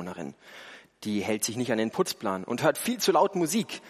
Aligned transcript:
Mitbewohnerin. 0.00 0.34
Die 1.04 1.20
hält 1.20 1.44
sich 1.44 1.56
nicht 1.56 1.72
an 1.72 1.78
den 1.78 1.90
Putzplan 1.90 2.44
und 2.44 2.62
hört 2.62 2.76
viel 2.76 2.98
zu 2.98 3.12
laut 3.12 3.34
Musik 3.34 3.80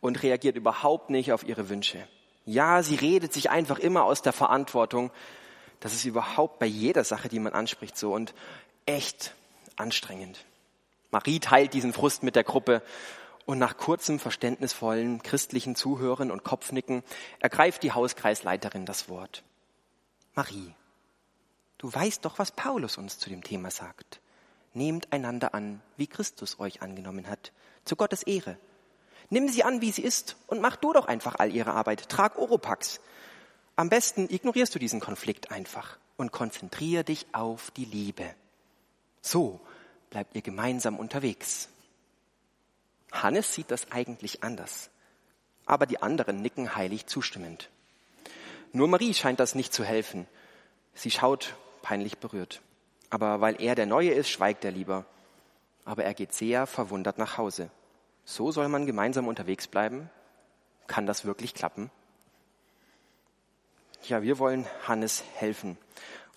und 0.00 0.22
reagiert 0.22 0.56
überhaupt 0.56 1.10
nicht 1.10 1.32
auf 1.32 1.44
ihre 1.46 1.68
Wünsche. 1.68 2.06
Ja, 2.44 2.82
sie 2.82 2.96
redet 2.96 3.32
sich 3.32 3.50
einfach 3.50 3.78
immer 3.78 4.04
aus 4.04 4.22
der 4.22 4.32
Verantwortung. 4.32 5.10
Das 5.80 5.94
ist 5.94 6.04
überhaupt 6.04 6.58
bei 6.58 6.66
jeder 6.66 7.04
Sache, 7.04 7.28
die 7.28 7.38
man 7.38 7.54
anspricht, 7.54 7.96
so 7.96 8.12
und 8.12 8.34
echt 8.84 9.34
anstrengend. 9.76 10.44
Marie 11.10 11.40
teilt 11.40 11.72
diesen 11.72 11.92
Frust 11.92 12.22
mit 12.22 12.36
der 12.36 12.44
Gruppe 12.44 12.82
und 13.46 13.58
nach 13.58 13.76
kurzem 13.78 14.18
verständnisvollen 14.18 15.22
christlichen 15.22 15.74
Zuhören 15.74 16.30
und 16.30 16.44
Kopfnicken 16.44 17.02
ergreift 17.40 17.82
die 17.82 17.92
Hauskreisleiterin 17.92 18.84
das 18.84 19.08
Wort. 19.08 19.42
Marie, 20.34 20.74
du 21.78 21.92
weißt 21.92 22.24
doch, 22.24 22.38
was 22.38 22.52
Paulus 22.52 22.98
uns 22.98 23.18
zu 23.18 23.30
dem 23.30 23.42
Thema 23.42 23.70
sagt. 23.70 24.20
Nehmt 24.72 25.12
einander 25.12 25.54
an, 25.54 25.82
wie 25.96 26.06
Christus 26.06 26.60
euch 26.60 26.82
angenommen 26.82 27.28
hat, 27.28 27.52
zu 27.84 27.96
Gottes 27.96 28.22
Ehre. 28.22 28.56
Nimm 29.28 29.48
sie 29.48 29.64
an, 29.64 29.80
wie 29.80 29.90
sie 29.90 30.02
ist, 30.02 30.36
und 30.46 30.60
mach 30.60 30.76
du 30.76 30.92
doch 30.92 31.06
einfach 31.06 31.36
all 31.38 31.52
ihre 31.52 31.72
Arbeit. 31.72 32.08
Trag 32.08 32.38
Oropax. 32.38 33.00
Am 33.76 33.88
besten 33.88 34.28
ignorierst 34.28 34.74
du 34.74 34.78
diesen 34.78 35.00
Konflikt 35.00 35.50
einfach 35.50 35.98
und 36.16 36.32
konzentriere 36.32 37.04
dich 37.04 37.26
auf 37.32 37.70
die 37.70 37.84
Liebe. 37.84 38.34
So 39.22 39.60
bleibt 40.10 40.34
ihr 40.34 40.42
gemeinsam 40.42 40.98
unterwegs. 40.98 41.68
Hannes 43.12 43.54
sieht 43.54 43.70
das 43.70 43.90
eigentlich 43.90 44.42
anders, 44.42 44.90
aber 45.66 45.86
die 45.86 46.02
anderen 46.02 46.42
nicken 46.42 46.74
heilig 46.76 47.06
zustimmend. 47.06 47.70
Nur 48.72 48.88
Marie 48.88 49.14
scheint 49.14 49.40
das 49.40 49.54
nicht 49.54 49.72
zu 49.72 49.84
helfen. 49.84 50.26
Sie 50.94 51.10
schaut 51.10 51.56
peinlich 51.82 52.18
berührt. 52.18 52.62
Aber 53.10 53.40
weil 53.40 53.60
er 53.60 53.74
der 53.74 53.86
Neue 53.86 54.12
ist, 54.12 54.30
schweigt 54.30 54.64
er 54.64 54.70
lieber. 54.70 55.04
Aber 55.84 56.04
er 56.04 56.14
geht 56.14 56.32
sehr 56.32 56.66
verwundert 56.66 57.18
nach 57.18 57.36
Hause. 57.36 57.70
So 58.24 58.52
soll 58.52 58.68
man 58.68 58.86
gemeinsam 58.86 59.26
unterwegs 59.26 59.66
bleiben? 59.66 60.08
Kann 60.86 61.06
das 61.06 61.24
wirklich 61.24 61.54
klappen? 61.54 61.90
Ja, 64.04 64.22
wir 64.22 64.38
wollen 64.38 64.66
Hannes 64.86 65.24
helfen 65.34 65.76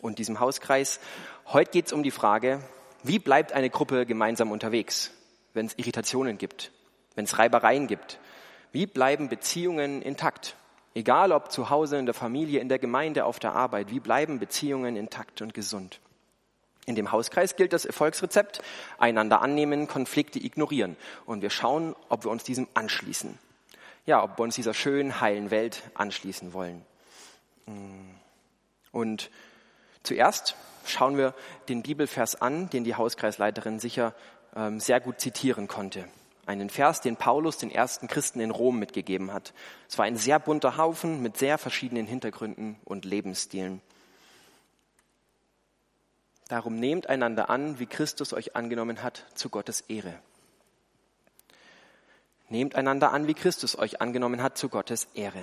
und 0.02 0.20
diesem 0.20 0.40
Hauskreis. 0.40 1.00
Heute 1.48 1.72
geht 1.72 1.88
es 1.88 1.94
um 1.94 2.04
die 2.04 2.12
Frage, 2.12 2.62
wie 3.04 3.20
bleibt 3.20 3.54
eine 3.54 3.70
Gruppe 3.70 4.06
gemeinsam 4.06 4.52
unterwegs, 4.52 5.12
wenn 5.54 5.66
es 5.66 5.78
Irritationen 5.78 6.38
gibt, 6.38 6.72
wenn 7.16 7.26
es 7.26 7.38
Reibereien 7.38 7.88
gibt? 7.88 8.20
Wie 8.72 8.86
bleiben 8.86 9.30
Beziehungen 9.30 10.02
intakt? 10.02 10.56
Egal 10.96 11.32
ob 11.32 11.52
zu 11.52 11.70
Hause, 11.70 11.98
in 11.98 12.06
der 12.06 12.14
Familie, 12.14 12.60
in 12.60 12.70
der 12.70 12.80
Gemeinde, 12.80 13.26
auf 13.26 13.40
der 13.40 13.54
Arbeit, 13.54 13.92
wie 13.92 14.00
bleiben 14.00 14.40
Beziehungen 14.40 14.96
intakt 14.96 15.42
und 15.42 15.54
gesund? 15.54 16.00
In 16.86 16.96
dem 16.96 17.12
Hauskreis 17.12 17.56
gilt 17.56 17.74
das 17.74 17.86
Erfolgsrezept, 17.86 18.62
einander 18.98 19.42
annehmen, 19.42 19.88
Konflikte 19.88 20.40
ignorieren. 20.40 20.98
Und 21.26 21.42
wir 21.42 21.50
schauen, 21.50 21.96
ob 22.10 22.26
wir 22.26 22.32
uns 22.32 22.44
diesem 22.44 22.68
anschließen. 22.74 23.38
Ja, 24.06 24.22
ob 24.22 24.38
wir 24.38 24.44
uns 24.44 24.56
dieser 24.56 24.74
schönen, 24.74 25.22
heilen 25.22 25.50
Welt 25.50 25.82
anschließen 25.94 26.54
wollen. 26.54 26.86
Und 28.92 29.32
zuerst 30.04 30.56
schauen 30.86 31.18
wir 31.18 31.34
den 31.70 31.84
Bibelvers 31.84 32.42
an, 32.42 32.70
den 32.70 32.84
die 32.84 32.96
Hauskreisleiterin 32.96 33.80
sicher 33.80 34.14
ähm, 34.56 34.82
sehr 34.82 35.00
gut 35.00 35.22
zitieren 35.22 35.70
konnte. 35.70 36.06
Einen 36.46 36.70
Vers, 36.70 37.00
den 37.00 37.16
Paulus 37.16 37.58
den 37.58 37.72
ersten 37.72 38.08
Christen 38.08 38.42
in 38.42 38.52
Rom 38.52 38.78
mitgegeben 38.78 39.32
hat. 39.32 39.54
Es 39.88 39.98
war 39.98 40.04
ein 40.04 40.18
sehr 40.18 40.40
bunter 40.40 40.76
Haufen 40.76 41.22
mit 41.22 41.38
sehr 41.38 41.58
verschiedenen 41.58 42.06
Hintergründen 42.06 42.76
und 42.84 43.06
Lebensstilen. 43.06 43.82
Darum 46.48 46.76
nehmt 46.76 47.08
einander 47.08 47.50
an, 47.50 47.80
wie 47.80 47.86
Christus 47.86 48.34
euch 48.34 48.56
angenommen 48.56 49.02
hat, 49.02 49.26
zu 49.34 49.50
Gottes 49.50 49.82
Ehre. 49.82 50.20
Nehmt 52.50 52.76
einander 52.76 53.12
an, 53.12 53.28
wie 53.28 53.34
Christus 53.34 53.78
euch 53.78 54.02
angenommen 54.02 54.44
hat, 54.44 54.58
zu 54.58 54.70
Gottes 54.70 55.08
Ehre. 55.14 55.42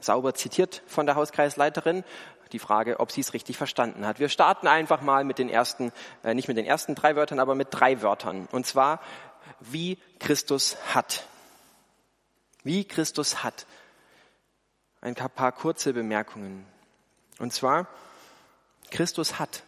Sauber 0.00 0.34
zitiert 0.34 0.82
von 0.86 1.06
der 1.06 1.14
Hauskreisleiterin, 1.14 2.04
die 2.52 2.58
Frage, 2.58 3.00
ob 3.00 3.10
sie 3.10 3.20
es 3.20 3.32
richtig 3.32 3.56
verstanden 3.56 4.06
hat. 4.06 4.20
Wir 4.20 4.28
starten 4.28 4.68
einfach 4.68 5.00
mal 5.00 5.24
mit 5.24 5.38
den 5.38 5.48
ersten, 5.48 5.92
äh, 6.22 6.34
nicht 6.34 6.48
mit 6.48 6.56
den 6.56 6.66
ersten 6.66 6.94
drei 6.94 7.16
Wörtern, 7.16 7.40
aber 7.40 7.54
mit 7.54 7.68
drei 7.70 8.02
Wörtern. 8.02 8.46
Und 8.52 8.66
zwar, 8.66 9.00
wie 9.60 9.98
Christus 10.18 10.76
hat. 10.94 11.24
Wie 12.62 12.84
Christus 12.84 13.42
hat. 13.42 13.66
Ein 15.00 15.14
paar 15.14 15.52
kurze 15.52 15.92
Bemerkungen. 15.92 16.66
Und 17.38 17.52
zwar, 17.52 17.88
Christus 18.90 19.38
hat. 19.38 19.62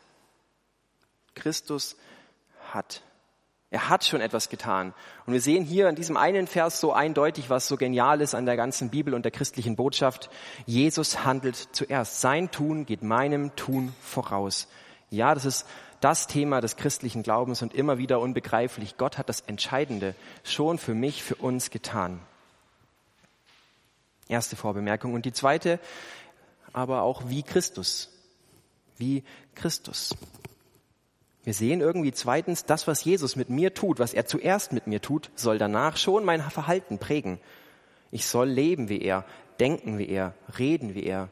Christus 1.38 1.97
hat. 2.72 3.03
Er 3.71 3.91
hat 3.91 4.04
schon 4.04 4.22
etwas 4.22 4.49
getan. 4.49 4.94
Und 5.26 5.34
wir 5.34 5.43
sehen 5.43 5.65
hier 5.65 5.88
in 5.88 5.94
diesem 5.94 6.16
einen 6.16 6.47
Vers 6.47 6.81
so 6.81 6.93
eindeutig, 6.93 7.50
was 7.50 7.69
so 7.69 7.76
genial 7.76 8.22
ist 8.22 8.34
an 8.34 8.47
der 8.47 8.56
ganzen 8.56 8.88
Bibel 8.88 9.12
und 9.12 9.25
der 9.25 9.31
christlichen 9.31 9.76
Botschaft. 9.76 10.31
Jesus 10.65 11.25
handelt 11.25 11.56
zuerst. 11.72 12.21
Sein 12.21 12.50
Tun 12.50 12.87
geht 12.87 13.03
meinem 13.03 13.54
Tun 13.56 13.94
voraus. 14.00 14.69
Ja, 15.10 15.34
das 15.34 15.44
ist 15.44 15.66
das 16.00 16.26
Thema 16.28 16.62
des 16.62 16.76
christlichen 16.76 17.22
Glaubens 17.22 17.60
und 17.60 17.75
immer 17.75 17.99
wieder 17.99 18.20
unbegreiflich. 18.20 18.97
Gott 18.97 19.19
hat 19.19 19.28
das 19.28 19.41
Entscheidende 19.41 20.15
schon 20.44 20.78
für 20.78 20.94
mich, 20.94 21.22
für 21.22 21.34
uns 21.34 21.70
getan. 21.70 22.20
Erste 24.28 24.56
Vorbemerkung. 24.56 25.12
Und 25.12 25.26
die 25.26 25.32
zweite, 25.32 25.78
aber 26.72 27.03
auch 27.03 27.28
wie 27.28 27.43
Christus. 27.43 28.10
Wie 28.97 29.25
Christus. 29.55 30.15
Wir 31.48 31.54
sehen 31.54 31.81
irgendwie 31.81 32.12
zweitens, 32.12 32.66
das, 32.66 32.86
was 32.86 33.03
Jesus 33.03 33.34
mit 33.34 33.48
mir 33.48 33.72
tut, 33.72 33.98
was 33.98 34.12
er 34.12 34.26
zuerst 34.26 34.75
mit 34.75 34.86
mir 34.86 35.00
tut, 35.00 35.31
soll 35.34 35.56
danach 35.56 35.97
schon 35.97 36.22
mein 36.22 36.42
Verhalten 36.42 36.98
prägen. 36.98 37.41
Ich 38.10 38.26
soll 38.26 38.50
leben 38.50 38.91
wie 38.91 39.00
er, 39.00 39.25
denken 39.58 39.97
wie 39.97 40.10
er, 40.10 40.34
reden 40.58 40.94
wie 40.94 41.04
er, 41.04 41.31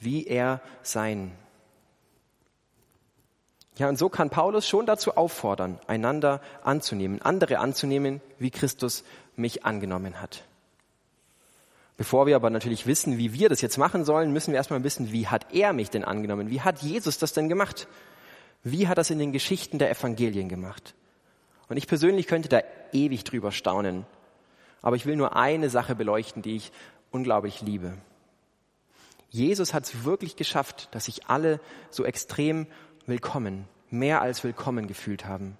wie 0.00 0.26
er 0.26 0.60
sein. 0.82 1.30
Ja, 3.76 3.88
und 3.88 3.96
so 3.96 4.08
kann 4.08 4.28
Paulus 4.28 4.66
schon 4.66 4.86
dazu 4.86 5.16
auffordern, 5.16 5.78
einander 5.86 6.40
anzunehmen, 6.64 7.22
andere 7.22 7.60
anzunehmen, 7.60 8.20
wie 8.40 8.50
Christus 8.50 9.04
mich 9.36 9.64
angenommen 9.64 10.20
hat. 10.20 10.42
Bevor 11.96 12.26
wir 12.26 12.34
aber 12.34 12.50
natürlich 12.50 12.88
wissen, 12.88 13.18
wie 13.18 13.32
wir 13.32 13.48
das 13.48 13.60
jetzt 13.60 13.78
machen 13.78 14.04
sollen, 14.04 14.32
müssen 14.32 14.50
wir 14.50 14.56
erstmal 14.56 14.82
wissen, 14.82 15.12
wie 15.12 15.28
hat 15.28 15.54
er 15.54 15.72
mich 15.72 15.90
denn 15.90 16.02
angenommen? 16.02 16.50
Wie 16.50 16.62
hat 16.62 16.82
Jesus 16.82 17.18
das 17.18 17.32
denn 17.32 17.48
gemacht? 17.48 17.86
Wie 18.64 18.86
hat 18.86 18.98
das 18.98 19.10
in 19.10 19.18
den 19.18 19.32
Geschichten 19.32 19.78
der 19.78 19.90
Evangelien 19.90 20.48
gemacht? 20.48 20.94
Und 21.68 21.76
ich 21.76 21.86
persönlich 21.86 22.26
könnte 22.26 22.48
da 22.48 22.62
ewig 22.92 23.24
drüber 23.24 23.50
staunen. 23.50 24.06
Aber 24.82 24.96
ich 24.96 25.06
will 25.06 25.16
nur 25.16 25.36
eine 25.36 25.70
Sache 25.70 25.94
beleuchten, 25.94 26.42
die 26.42 26.56
ich 26.56 26.72
unglaublich 27.10 27.60
liebe. 27.60 27.98
Jesus 29.30 29.72
hat 29.72 29.84
es 29.84 30.04
wirklich 30.04 30.36
geschafft, 30.36 30.88
dass 30.92 31.06
sich 31.06 31.26
alle 31.26 31.60
so 31.90 32.04
extrem 32.04 32.66
willkommen, 33.06 33.66
mehr 33.90 34.20
als 34.20 34.44
willkommen 34.44 34.86
gefühlt 34.86 35.24
haben. 35.24 35.56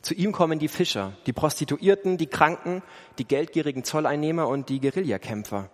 Zu 0.00 0.14
ihm 0.14 0.32
kommen 0.32 0.58
die 0.58 0.68
Fischer, 0.68 1.16
die 1.26 1.32
Prostituierten, 1.32 2.18
die 2.18 2.28
Kranken, 2.28 2.82
die 3.18 3.24
geldgierigen 3.24 3.82
Zolleinnehmer 3.82 4.46
und 4.46 4.68
die 4.68 4.80
Guerillakämpfer. 4.80 5.70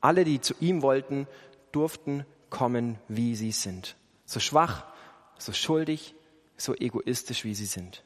Alle, 0.00 0.24
die 0.24 0.40
zu 0.40 0.54
ihm 0.58 0.82
wollten, 0.82 1.28
durften 1.70 2.26
kommen, 2.50 2.98
wie 3.06 3.36
sie 3.36 3.52
sind. 3.52 3.96
So 4.26 4.40
schwach, 4.40 4.84
so 5.44 5.52
schuldig, 5.52 6.14
so 6.56 6.74
egoistisch, 6.74 7.44
wie 7.44 7.54
sie 7.54 7.66
sind. 7.66 8.04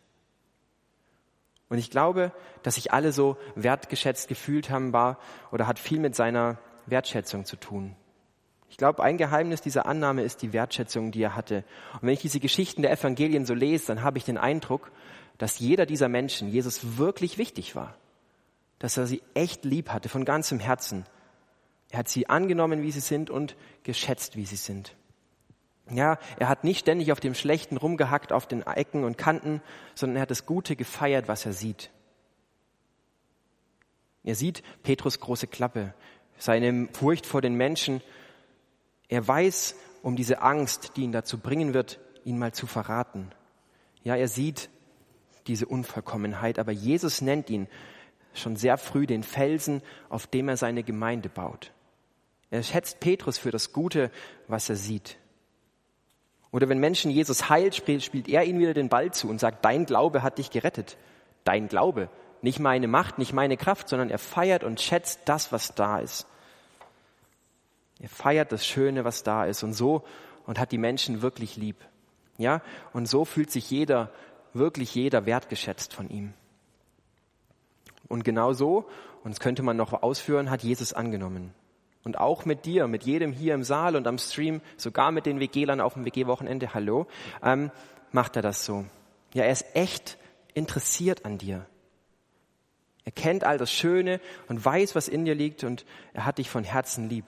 Und 1.68 1.78
ich 1.78 1.90
glaube, 1.90 2.32
dass 2.62 2.76
sich 2.76 2.92
alle 2.92 3.12
so 3.12 3.36
wertgeschätzt 3.54 4.28
gefühlt 4.28 4.70
haben, 4.70 4.92
war 4.92 5.18
oder 5.50 5.66
hat 5.66 5.78
viel 5.78 5.98
mit 5.98 6.14
seiner 6.14 6.58
Wertschätzung 6.86 7.44
zu 7.44 7.56
tun. 7.56 7.96
Ich 8.68 8.76
glaube, 8.76 9.02
ein 9.02 9.16
Geheimnis 9.16 9.60
dieser 9.60 9.86
Annahme 9.86 10.22
ist 10.22 10.42
die 10.42 10.52
Wertschätzung, 10.52 11.10
die 11.10 11.22
er 11.22 11.34
hatte. 11.34 11.64
Und 11.94 12.02
wenn 12.02 12.14
ich 12.14 12.20
diese 12.20 12.40
Geschichten 12.40 12.82
der 12.82 12.92
Evangelien 12.92 13.46
so 13.46 13.54
lese, 13.54 13.86
dann 13.86 14.02
habe 14.02 14.18
ich 14.18 14.24
den 14.24 14.38
Eindruck, 14.38 14.90
dass 15.38 15.58
jeder 15.58 15.86
dieser 15.86 16.08
Menschen 16.08 16.48
Jesus 16.48 16.98
wirklich 16.98 17.38
wichtig 17.38 17.74
war. 17.74 17.96
Dass 18.78 18.96
er 18.96 19.06
sie 19.06 19.22
echt 19.34 19.64
lieb 19.64 19.90
hatte, 19.90 20.08
von 20.08 20.24
ganzem 20.24 20.60
Herzen. 20.60 21.04
Er 21.90 22.00
hat 22.00 22.08
sie 22.08 22.28
angenommen, 22.28 22.82
wie 22.82 22.90
sie 22.90 23.00
sind 23.00 23.30
und 23.30 23.56
geschätzt, 23.82 24.36
wie 24.36 24.46
sie 24.46 24.56
sind. 24.56 24.96
Ja, 25.90 26.18
er 26.38 26.48
hat 26.48 26.64
nicht 26.64 26.80
ständig 26.80 27.12
auf 27.12 27.20
dem 27.20 27.34
Schlechten 27.34 27.76
rumgehackt, 27.76 28.32
auf 28.32 28.46
den 28.46 28.62
Ecken 28.62 29.04
und 29.04 29.18
Kanten, 29.18 29.62
sondern 29.94 30.16
er 30.16 30.22
hat 30.22 30.30
das 30.30 30.46
Gute 30.46 30.74
gefeiert, 30.74 31.28
was 31.28 31.46
er 31.46 31.52
sieht. 31.52 31.90
Er 34.24 34.34
sieht 34.34 34.64
Petrus 34.82 35.20
große 35.20 35.46
Klappe, 35.46 35.94
seine 36.38 36.88
Furcht 36.92 37.24
vor 37.24 37.40
den 37.40 37.54
Menschen. 37.54 38.02
Er 39.08 39.26
weiß 39.26 39.76
um 40.02 40.16
diese 40.16 40.42
Angst, 40.42 40.92
die 40.96 41.02
ihn 41.02 41.12
dazu 41.12 41.38
bringen 41.38 41.72
wird, 41.72 42.00
ihn 42.24 42.38
mal 42.38 42.52
zu 42.52 42.66
verraten. 42.66 43.30
Ja, 44.02 44.16
er 44.16 44.28
sieht 44.28 44.68
diese 45.46 45.66
Unvollkommenheit, 45.66 46.58
aber 46.58 46.72
Jesus 46.72 47.20
nennt 47.20 47.48
ihn 47.50 47.68
schon 48.34 48.56
sehr 48.56 48.78
früh 48.78 49.06
den 49.06 49.22
Felsen, 49.22 49.82
auf 50.08 50.26
dem 50.26 50.48
er 50.48 50.56
seine 50.56 50.82
Gemeinde 50.82 51.28
baut. 51.28 51.72
Er 52.50 52.64
schätzt 52.64 52.98
Petrus 52.98 53.38
für 53.38 53.52
das 53.52 53.72
Gute, 53.72 54.10
was 54.48 54.68
er 54.68 54.76
sieht. 54.76 55.18
Oder 56.52 56.68
wenn 56.68 56.78
Menschen 56.78 57.10
Jesus 57.10 57.48
heilt, 57.50 57.74
spielt 57.74 58.28
er 58.28 58.44
ihnen 58.44 58.60
wieder 58.60 58.74
den 58.74 58.88
Ball 58.88 59.12
zu 59.12 59.28
und 59.28 59.40
sagt, 59.40 59.64
dein 59.64 59.84
Glaube 59.84 60.22
hat 60.22 60.38
dich 60.38 60.50
gerettet. 60.50 60.96
Dein 61.44 61.68
Glaube. 61.68 62.08
Nicht 62.42 62.60
meine 62.60 62.88
Macht, 62.88 63.18
nicht 63.18 63.32
meine 63.32 63.56
Kraft, 63.56 63.88
sondern 63.88 64.10
er 64.10 64.18
feiert 64.18 64.64
und 64.64 64.80
schätzt 64.80 65.20
das, 65.26 65.52
was 65.52 65.74
da 65.74 65.98
ist. 65.98 66.26
Er 68.00 68.08
feiert 68.08 68.52
das 68.52 68.66
Schöne, 68.66 69.04
was 69.04 69.22
da 69.22 69.44
ist 69.44 69.62
und 69.62 69.72
so 69.72 70.04
und 70.46 70.58
hat 70.58 70.72
die 70.72 70.78
Menschen 70.78 71.22
wirklich 71.22 71.56
lieb. 71.56 71.76
Ja? 72.38 72.62
Und 72.92 73.06
so 73.06 73.24
fühlt 73.24 73.50
sich 73.50 73.70
jeder, 73.70 74.10
wirklich 74.52 74.94
jeder 74.94 75.26
wertgeschätzt 75.26 75.94
von 75.94 76.08
ihm. 76.08 76.34
Und 78.08 78.24
genau 78.24 78.52
so, 78.52 78.88
und 79.24 79.32
das 79.32 79.40
könnte 79.40 79.62
man 79.62 79.76
noch 79.76 79.92
ausführen, 80.02 80.50
hat 80.50 80.62
Jesus 80.62 80.92
angenommen. 80.92 81.52
Und 82.06 82.20
auch 82.20 82.44
mit 82.44 82.66
dir, 82.66 82.86
mit 82.86 83.02
jedem 83.02 83.32
hier 83.32 83.52
im 83.52 83.64
Saal 83.64 83.96
und 83.96 84.06
am 84.06 84.16
Stream, 84.18 84.60
sogar 84.76 85.10
mit 85.10 85.26
den 85.26 85.40
WGlern 85.40 85.80
auf 85.80 85.94
dem 85.94 86.04
WG-Wochenende, 86.04 86.72
hallo, 86.72 87.08
ähm, 87.42 87.72
macht 88.12 88.36
er 88.36 88.42
das 88.42 88.64
so. 88.64 88.84
Ja, 89.34 89.42
er 89.42 89.50
ist 89.50 89.66
echt 89.74 90.16
interessiert 90.54 91.24
an 91.24 91.36
dir. 91.36 91.66
Er 93.04 93.10
kennt 93.10 93.42
all 93.42 93.58
das 93.58 93.72
Schöne 93.72 94.20
und 94.46 94.64
weiß, 94.64 94.94
was 94.94 95.08
in 95.08 95.24
dir 95.24 95.34
liegt 95.34 95.64
und 95.64 95.84
er 96.12 96.24
hat 96.24 96.38
dich 96.38 96.48
von 96.48 96.62
Herzen 96.62 97.08
lieb. 97.08 97.24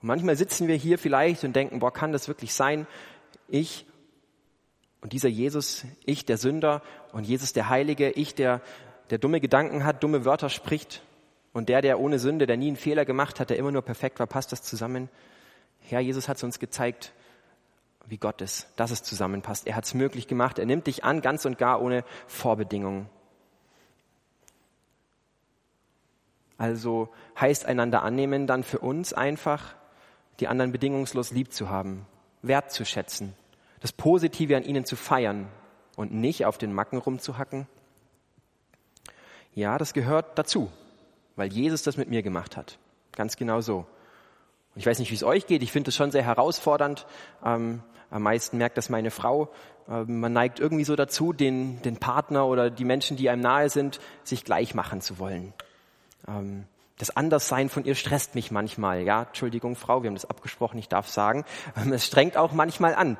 Und 0.00 0.06
manchmal 0.06 0.36
sitzen 0.36 0.68
wir 0.68 0.76
hier 0.76 0.96
vielleicht 0.96 1.42
und 1.42 1.56
denken, 1.56 1.80
boah, 1.80 1.92
kann 1.92 2.12
das 2.12 2.28
wirklich 2.28 2.54
sein? 2.54 2.86
Ich 3.48 3.84
und 5.00 5.12
dieser 5.12 5.28
Jesus, 5.28 5.84
ich 6.04 6.24
der 6.24 6.38
Sünder 6.38 6.82
und 7.10 7.26
Jesus 7.26 7.52
der 7.52 7.68
Heilige, 7.68 8.10
ich 8.12 8.36
der, 8.36 8.60
der 9.10 9.18
dumme 9.18 9.40
Gedanken 9.40 9.84
hat, 9.84 10.04
dumme 10.04 10.24
Wörter 10.24 10.50
spricht 10.50 11.02
und 11.56 11.70
der, 11.70 11.80
der 11.80 11.98
ohne 12.00 12.18
Sünde, 12.18 12.46
der 12.46 12.58
nie 12.58 12.66
einen 12.66 12.76
Fehler 12.76 13.06
gemacht 13.06 13.40
hat, 13.40 13.48
der 13.48 13.56
immer 13.56 13.72
nur 13.72 13.80
perfekt 13.80 14.18
war, 14.18 14.26
passt 14.26 14.52
das 14.52 14.60
zusammen? 14.62 15.08
Herr 15.80 16.00
Jesus 16.00 16.28
hat 16.28 16.36
es 16.36 16.42
uns 16.42 16.58
gezeigt, 16.58 17.14
wie 18.04 18.18
Gott 18.18 18.42
ist, 18.42 18.68
dass 18.76 18.90
es 18.90 19.02
zusammenpasst. 19.02 19.66
Er 19.66 19.74
hat 19.74 19.86
es 19.86 19.94
möglich 19.94 20.28
gemacht. 20.28 20.58
Er 20.58 20.66
nimmt 20.66 20.86
dich 20.86 21.02
an, 21.02 21.22
ganz 21.22 21.46
und 21.46 21.56
gar 21.56 21.80
ohne 21.80 22.04
Vorbedingungen. 22.26 23.08
Also 26.58 27.08
heißt 27.40 27.64
einander 27.64 28.02
annehmen 28.02 28.46
dann 28.46 28.62
für 28.62 28.80
uns 28.80 29.14
einfach, 29.14 29.76
die 30.40 30.48
anderen 30.48 30.72
bedingungslos 30.72 31.30
lieb 31.30 31.54
zu 31.54 31.70
haben, 31.70 32.04
wertzuschätzen, 32.42 33.32
das 33.80 33.92
Positive 33.92 34.58
an 34.58 34.62
ihnen 34.62 34.84
zu 34.84 34.94
feiern 34.94 35.48
und 35.96 36.12
nicht 36.12 36.44
auf 36.44 36.58
den 36.58 36.74
Macken 36.74 36.98
rumzuhacken. 36.98 37.66
Ja, 39.54 39.78
das 39.78 39.94
gehört 39.94 40.38
dazu 40.38 40.70
weil 41.36 41.52
Jesus 41.52 41.82
das 41.82 41.96
mit 41.96 42.08
mir 42.08 42.22
gemacht 42.22 42.56
hat. 42.56 42.78
Ganz 43.14 43.36
genau 43.36 43.60
so. 43.60 43.78
Und 43.78 44.80
ich 44.80 44.86
weiß 44.86 44.98
nicht, 44.98 45.10
wie 45.10 45.14
es 45.14 45.24
euch 45.24 45.46
geht. 45.46 45.62
Ich 45.62 45.72
finde 45.72 45.90
es 45.90 45.96
schon 45.96 46.10
sehr 46.10 46.22
herausfordernd. 46.22 47.06
Ähm, 47.44 47.82
am 48.10 48.22
meisten 48.22 48.58
merkt 48.58 48.76
das 48.76 48.88
meine 48.88 49.10
Frau. 49.10 49.50
Ähm, 49.88 50.20
man 50.20 50.32
neigt 50.32 50.60
irgendwie 50.60 50.84
so 50.84 50.96
dazu, 50.96 51.32
den, 51.32 51.80
den 51.82 51.96
Partner 51.96 52.46
oder 52.46 52.70
die 52.70 52.84
Menschen, 52.84 53.16
die 53.16 53.30
einem 53.30 53.42
nahe 53.42 53.70
sind, 53.70 54.00
sich 54.24 54.44
gleich 54.44 54.74
machen 54.74 55.00
zu 55.00 55.18
wollen. 55.18 55.54
Ähm, 56.28 56.64
das 56.98 57.14
Anderssein 57.14 57.68
von 57.68 57.84
ihr 57.84 57.94
stresst 57.94 58.34
mich 58.34 58.50
manchmal. 58.50 59.02
Ja, 59.02 59.24
Entschuldigung, 59.24 59.76
Frau, 59.76 60.02
wir 60.02 60.08
haben 60.08 60.14
das 60.14 60.28
abgesprochen, 60.28 60.78
ich 60.78 60.88
darf 60.88 61.08
sagen. 61.08 61.44
Ähm, 61.76 61.92
es 61.92 62.06
strengt 62.06 62.36
auch 62.36 62.52
manchmal 62.52 62.94
an. 62.94 63.16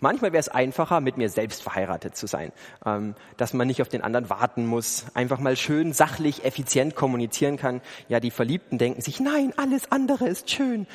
Manchmal 0.00 0.32
wäre 0.32 0.40
es 0.40 0.48
einfacher, 0.48 1.00
mit 1.00 1.16
mir 1.16 1.28
selbst 1.28 1.62
verheiratet 1.62 2.16
zu 2.16 2.26
sein, 2.26 2.52
ähm, 2.84 3.14
dass 3.36 3.52
man 3.52 3.66
nicht 3.66 3.82
auf 3.82 3.88
den 3.88 4.02
anderen 4.02 4.30
warten 4.30 4.66
muss, 4.66 5.06
einfach 5.14 5.38
mal 5.38 5.56
schön, 5.56 5.92
sachlich, 5.92 6.44
effizient 6.44 6.94
kommunizieren 6.94 7.56
kann. 7.56 7.80
Ja, 8.08 8.20
die 8.20 8.30
Verliebten 8.30 8.78
denken 8.78 9.02
sich, 9.02 9.20
nein, 9.20 9.52
alles 9.56 9.92
andere 9.92 10.28
ist 10.28 10.50
schön. 10.50 10.86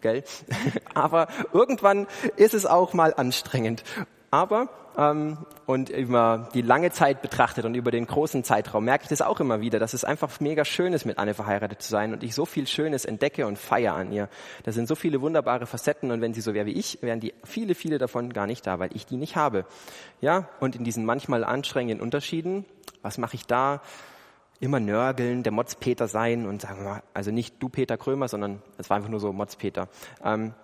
Gell? 0.00 0.24
Aber 0.94 1.28
irgendwann 1.52 2.06
ist 2.36 2.54
es 2.54 2.66
auch 2.66 2.94
mal 2.94 3.14
anstrengend. 3.14 3.82
Aber 4.30 4.68
ähm, 4.96 5.38
und 5.68 5.90
über 5.90 6.48
die 6.54 6.62
lange 6.62 6.90
Zeit 6.92 7.20
betrachtet 7.20 7.66
und 7.66 7.74
über 7.74 7.90
den 7.90 8.06
großen 8.06 8.42
Zeitraum 8.42 8.86
merke 8.86 9.02
ich 9.02 9.10
das 9.10 9.20
auch 9.20 9.38
immer 9.38 9.60
wieder, 9.60 9.78
dass 9.78 9.92
es 9.92 10.02
einfach 10.02 10.40
mega 10.40 10.64
schön 10.64 10.94
ist, 10.94 11.04
mit 11.04 11.18
Anne 11.18 11.34
verheiratet 11.34 11.82
zu 11.82 11.90
sein 11.90 12.14
und 12.14 12.22
ich 12.22 12.34
so 12.34 12.46
viel 12.46 12.66
Schönes 12.66 13.04
entdecke 13.04 13.46
und 13.46 13.58
feiere 13.58 13.92
an 13.92 14.10
ihr. 14.10 14.30
Da 14.62 14.72
sind 14.72 14.88
so 14.88 14.94
viele 14.94 15.20
wunderbare 15.20 15.66
Facetten 15.66 16.10
und 16.10 16.22
wenn 16.22 16.32
sie 16.32 16.40
so 16.40 16.54
wäre 16.54 16.64
wie 16.64 16.72
ich, 16.72 17.02
wären 17.02 17.20
die 17.20 17.34
viele, 17.44 17.74
viele 17.74 17.98
davon 17.98 18.32
gar 18.32 18.46
nicht 18.46 18.66
da, 18.66 18.78
weil 18.78 18.88
ich 18.94 19.04
die 19.04 19.18
nicht 19.18 19.36
habe. 19.36 19.66
Ja, 20.22 20.48
und 20.58 20.74
in 20.74 20.84
diesen 20.84 21.04
manchmal 21.04 21.44
anstrengenden 21.44 22.00
Unterschieden, 22.00 22.64
was 23.02 23.18
mache 23.18 23.34
ich 23.34 23.44
da? 23.44 23.82
Immer 24.60 24.80
nörgeln, 24.80 25.42
der 25.42 25.52
Motzpeter 25.52 26.08
sein 26.08 26.46
und 26.46 26.62
sagen 26.62 27.02
also 27.12 27.30
nicht 27.30 27.62
du 27.62 27.68
Peter 27.68 27.98
Krömer, 27.98 28.28
sondern 28.28 28.62
es 28.78 28.88
war 28.88 28.96
einfach 28.96 29.10
nur 29.10 29.20
so 29.20 29.34
Motzpeter. 29.34 29.90
Ähm, 30.24 30.54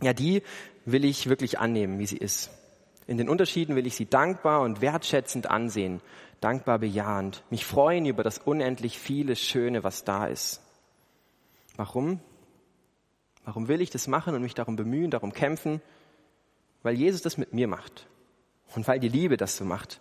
ja, 0.00 0.12
die 0.12 0.42
will 0.84 1.04
ich 1.04 1.28
wirklich 1.28 1.60
annehmen, 1.60 2.00
wie 2.00 2.06
sie 2.06 2.16
ist. 2.16 2.50
In 3.06 3.18
den 3.18 3.28
Unterschieden 3.28 3.76
will 3.76 3.86
ich 3.86 3.96
sie 3.96 4.06
dankbar 4.06 4.60
und 4.60 4.80
wertschätzend 4.80 5.50
ansehen, 5.50 6.00
dankbar 6.40 6.78
bejahend, 6.78 7.42
mich 7.50 7.64
freuen 7.64 8.06
über 8.06 8.22
das 8.22 8.38
unendlich 8.38 8.98
viele 8.98 9.36
Schöne, 9.36 9.84
was 9.84 10.04
da 10.04 10.26
ist. 10.26 10.60
Warum? 11.76 12.20
Warum 13.44 13.68
will 13.68 13.80
ich 13.80 13.90
das 13.90 14.06
machen 14.06 14.34
und 14.34 14.42
mich 14.42 14.54
darum 14.54 14.76
bemühen, 14.76 15.10
darum 15.10 15.32
kämpfen? 15.32 15.80
Weil 16.82 16.94
Jesus 16.94 17.22
das 17.22 17.38
mit 17.38 17.52
mir 17.52 17.66
macht 17.66 18.06
und 18.74 18.86
weil 18.86 19.00
die 19.00 19.08
Liebe 19.08 19.36
das 19.36 19.56
so 19.56 19.64
macht. 19.64 20.00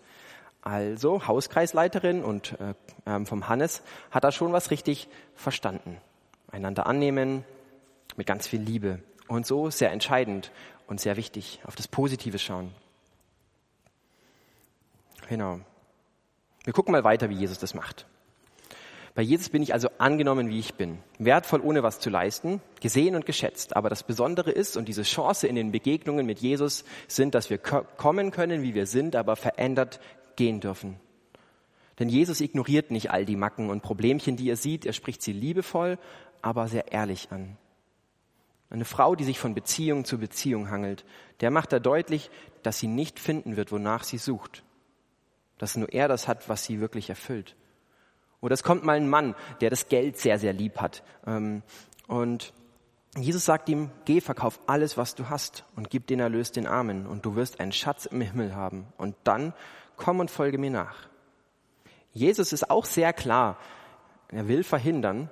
Also 0.62 1.28
Hauskreisleiterin 1.28 2.24
und 2.24 2.60
äh, 2.60 2.76
ähm, 3.08 3.26
vom 3.26 3.50
Hannes 3.50 3.82
hat 4.12 4.24
da 4.24 4.32
schon 4.32 4.54
was 4.54 4.70
richtig 4.70 5.08
verstanden. 5.34 5.98
Einander 6.52 6.86
annehmen 6.86 7.44
mit 8.16 8.28
ganz 8.28 8.46
viel 8.46 8.62
Liebe 8.62 9.00
und 9.28 9.48
so 9.48 9.70
sehr 9.72 9.92
entscheidend 9.92 10.52
und 10.86 11.00
sehr 11.00 11.18
wichtig 11.18 11.62
auf 11.66 11.76
das 11.76 11.88
Positive 11.88 12.38
schauen. 12.38 12.72
Genau. 15.32 15.62
Wir 16.66 16.74
gucken 16.74 16.92
mal 16.92 17.06
weiter, 17.06 17.30
wie 17.30 17.36
Jesus 17.36 17.58
das 17.58 17.74
macht. 17.74 18.06
Bei 19.16 19.22
Jesus 19.22 19.48
bin 19.48 19.64
ich 19.64 19.74
also 19.74 19.88
angenommen, 19.98 20.50
wie 20.50 20.60
ich 20.60 20.74
bin, 20.74 20.98
wertvoll, 21.20 21.62
ohne 21.62 21.84
was 21.84 22.02
zu 22.02 22.10
leisten, 22.10 22.62
gesehen 22.82 23.16
und 23.16 23.26
geschätzt. 23.26 23.78
Aber 23.78 23.88
das 23.88 24.04
Besondere 24.04 24.52
ist, 24.52 24.76
und 24.76 24.90
diese 24.90 25.04
Chance 25.04 25.48
in 25.48 25.56
den 25.56 25.72
Begegnungen 25.72 26.26
mit 26.26 26.40
Jesus 26.40 26.84
sind, 27.08 27.34
dass 27.34 27.50
wir 27.50 27.60
kommen 27.60 28.32
können, 28.32 28.62
wie 28.62 28.74
wir 28.74 28.86
sind, 28.86 29.16
aber 29.16 29.38
verändert 29.38 30.02
gehen 30.36 30.60
dürfen. 30.60 31.00
Denn 31.98 32.10
Jesus 32.10 32.42
ignoriert 32.42 32.92
nicht 32.92 33.10
all 33.10 33.24
die 33.24 33.38
Macken 33.38 33.70
und 33.70 33.84
Problemchen, 33.84 34.36
die 34.36 34.50
er 34.50 34.58
sieht. 34.58 34.86
Er 34.86 34.92
spricht 34.92 35.22
sie 35.22 35.32
liebevoll, 35.32 35.98
aber 36.42 36.68
sehr 36.68 36.92
ehrlich 36.92 37.32
an. 37.32 37.56
Eine 38.70 38.84
Frau, 38.84 39.16
die 39.16 39.24
sich 39.24 39.40
von 39.40 39.56
Beziehung 39.56 40.04
zu 40.04 40.18
Beziehung 40.18 40.70
hangelt, 40.70 41.06
der 41.40 41.52
macht 41.52 41.72
er 41.72 41.80
deutlich, 41.80 42.30
dass 42.64 42.80
sie 42.80 42.88
nicht 42.88 43.18
finden 43.18 43.56
wird, 43.56 43.72
wonach 43.72 44.04
sie 44.04 44.18
sucht 44.18 44.66
dass 45.62 45.78
nur 45.78 45.94
er 45.94 46.08
das 46.08 46.28
hat, 46.28 46.50
was 46.50 46.64
sie 46.64 46.80
wirklich 46.80 47.10
erfüllt. 47.10 47.56
Oder 48.42 48.56
es 48.56 48.64
kommt 48.64 48.84
mal 48.84 48.98
ein 48.98 49.08
Mann, 49.08 49.36
der 49.62 49.70
das 49.70 49.90
Geld 49.90 50.18
sehr, 50.18 50.40
sehr 50.40 50.54
lieb 50.54 50.82
hat. 50.82 51.04
Ähm, 51.28 51.62
und 52.08 52.52
Jesus 53.16 53.46
sagt 53.46 53.70
ihm, 53.70 53.92
geh, 54.06 54.22
verkauf 54.22 54.60
alles, 54.66 54.98
was 54.98 55.14
du 55.14 55.30
hast 55.30 55.64
und 55.76 55.92
gib 55.92 56.08
den 56.08 56.20
Erlös 56.20 56.52
den 56.52 56.66
Armen 56.66 57.06
und 57.06 57.26
du 57.26 57.36
wirst 57.36 57.60
einen 57.60 57.74
Schatz 57.74 58.08
im 58.08 58.22
Himmel 58.22 58.56
haben. 58.56 58.88
Und 58.98 59.16
dann 59.24 59.54
komm 59.98 60.20
und 60.20 60.32
folge 60.32 60.58
mir 60.58 60.72
nach. 60.72 61.10
Jesus 62.12 62.54
ist 62.54 62.72
auch 62.72 62.86
sehr 62.86 63.14
klar. 63.14 63.60
Er 64.30 64.48
will 64.48 64.64
verhindern, 64.64 65.30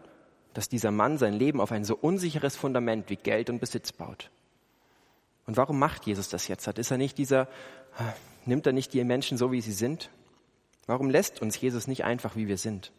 dass 0.54 0.70
dieser 0.70 0.92
Mann 0.92 1.18
sein 1.18 1.34
Leben 1.34 1.60
auf 1.60 1.72
ein 1.72 1.86
so 1.86 1.96
unsicheres 1.96 2.56
Fundament 2.56 3.10
wie 3.10 3.16
Geld 3.16 3.50
und 3.50 3.60
Besitz 3.60 3.92
baut. 3.92 4.30
Und 5.48 5.58
warum 5.58 5.80
macht 5.80 6.06
Jesus 6.06 6.30
das 6.30 6.48
jetzt? 6.48 6.68
Ist 6.68 6.92
er 6.92 7.00
nicht 7.00 7.18
dieser, 7.18 7.48
nimmt 8.46 8.68
er 8.68 8.74
nicht 8.74 8.94
die 8.94 9.04
Menschen 9.04 9.40
so, 9.40 9.52
wie 9.52 9.62
sie 9.62 9.72
sind? 9.72 10.12
Warum 10.90 11.12
lässt 11.12 11.40
uns 11.40 11.62
Jesus 11.62 11.86
nicht 11.86 12.04
einfach, 12.04 12.36
wie 12.36 12.48
wir 12.48 12.58
sind? 12.58 12.92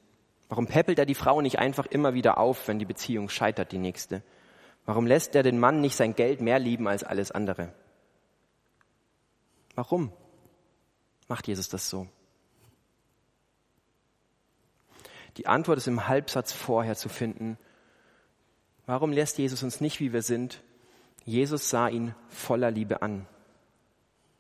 Warum 0.49 0.69
peppelt 0.69 1.01
er 1.01 1.07
die 1.07 1.17
Frau 1.17 1.41
nicht 1.41 1.59
einfach 1.59 1.87
immer 1.87 2.15
wieder 2.15 2.39
auf, 2.39 2.69
wenn 2.69 2.79
die 2.79 2.85
Beziehung 2.85 3.29
scheitert, 3.29 3.73
die 3.73 3.79
nächste? 3.79 4.23
Warum 4.87 5.09
lässt 5.09 5.35
er 5.35 5.43
den 5.43 5.59
Mann 5.59 5.81
nicht 5.81 5.97
sein 5.97 6.15
Geld 6.15 6.41
mehr 6.41 6.61
lieben 6.61 6.87
als 6.87 7.03
alles 7.03 7.33
andere? 7.33 7.75
Warum 9.75 10.13
macht 11.27 11.49
Jesus 11.49 11.69
das 11.69 11.91
so? 11.91 12.07
Die 15.37 15.49
Antwort 15.49 15.79
ist 15.79 15.89
im 15.89 16.07
Halbsatz 16.07 16.53
vorher 16.53 16.95
zu 16.95 17.09
finden. 17.09 17.59
Warum 18.87 19.11
lässt 19.11 19.37
Jesus 19.37 19.65
uns 19.65 19.81
nicht, 19.81 19.99
wie 19.99 20.13
wir 20.13 20.23
sind? 20.23 20.63
Jesus 21.25 21.71
sah 21.71 21.89
ihn 21.89 22.15
voller 22.29 22.71
Liebe 22.71 23.03
an. 23.03 23.27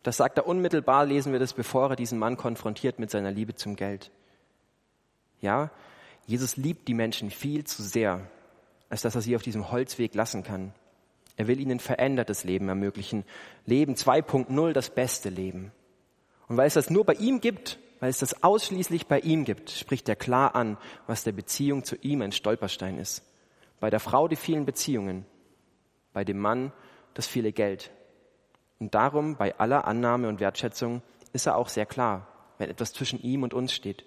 Das 0.02 0.16
sagt 0.16 0.38
er 0.38 0.47
unmittelbar, 0.47 1.04
lesen 1.04 1.33
wir 1.33 1.40
das, 1.40 1.52
bevor 1.52 1.90
er 1.90 1.97
diesen 1.97 2.19
Mann 2.19 2.37
konfrontiert 2.37 2.99
mit 2.99 3.11
seiner 3.11 3.30
Liebe 3.30 3.54
zum 3.54 3.76
Geld. 3.76 4.11
Ja, 5.40 5.71
Jesus 6.26 6.57
liebt 6.57 6.88
die 6.88 6.95
Menschen 6.95 7.30
viel 7.30 7.64
zu 7.64 7.83
sehr, 7.83 8.26
als 8.88 9.02
dass 9.02 9.14
er 9.14 9.21
sie 9.21 9.37
auf 9.37 9.42
diesem 9.42 9.71
Holzweg 9.71 10.14
lassen 10.14 10.42
kann. 10.42 10.73
Er 11.37 11.47
will 11.47 11.61
ihnen 11.61 11.80
verändertes 11.80 12.45
Leben 12.45 12.69
ermöglichen. 12.69 13.25
Leben 13.66 13.95
2.0, 13.95 14.73
das 14.73 14.90
beste 14.90 15.28
Leben. 15.28 15.73
Und 16.49 16.57
weil 16.57 16.66
es 16.66 16.75
das 16.75 16.90
nur 16.90 17.04
bei 17.04 17.14
ihm 17.14 17.40
gibt, 17.40 17.78
weil 18.00 18.11
es 18.11 18.19
das 18.19 18.42
ausschließlich 18.42 19.07
bei 19.07 19.21
ihm 19.21 19.45
gibt, 19.45 19.71
spricht 19.71 20.09
er 20.09 20.16
klar 20.16 20.54
an, 20.54 20.78
was 21.07 21.25
der 21.25 21.33
Beziehung 21.33 21.85
zu 21.85 21.97
ihm 21.97 22.23
ein 22.23 22.33
Stolperstein 22.33 22.99
ist. 22.99 23.23
Bei 23.78 23.90
der 23.90 24.00
Frau 24.00 24.28
die 24.28 24.37
vielen 24.37 24.64
Beziehungen, 24.66 25.25
bei 26.12 26.25
dem 26.25 26.38
Mann 26.38 26.73
das 27.14 27.26
viele 27.26 27.52
Geld, 27.52 27.90
Und 28.80 28.94
darum, 28.94 29.37
bei 29.37 29.56
aller 29.58 29.87
Annahme 29.87 30.28
und 30.28 30.40
Wertschätzung, 30.40 31.02
ist 31.32 31.46
er 31.46 31.56
auch 31.56 31.68
sehr 31.68 31.87
klar, 31.87 32.26
wenn 32.58 32.70
etwas 32.70 32.92
zwischen 32.92 33.20
ihm 33.20 33.42
und 33.42 33.54
uns 33.54 33.72
steht, 33.72 34.04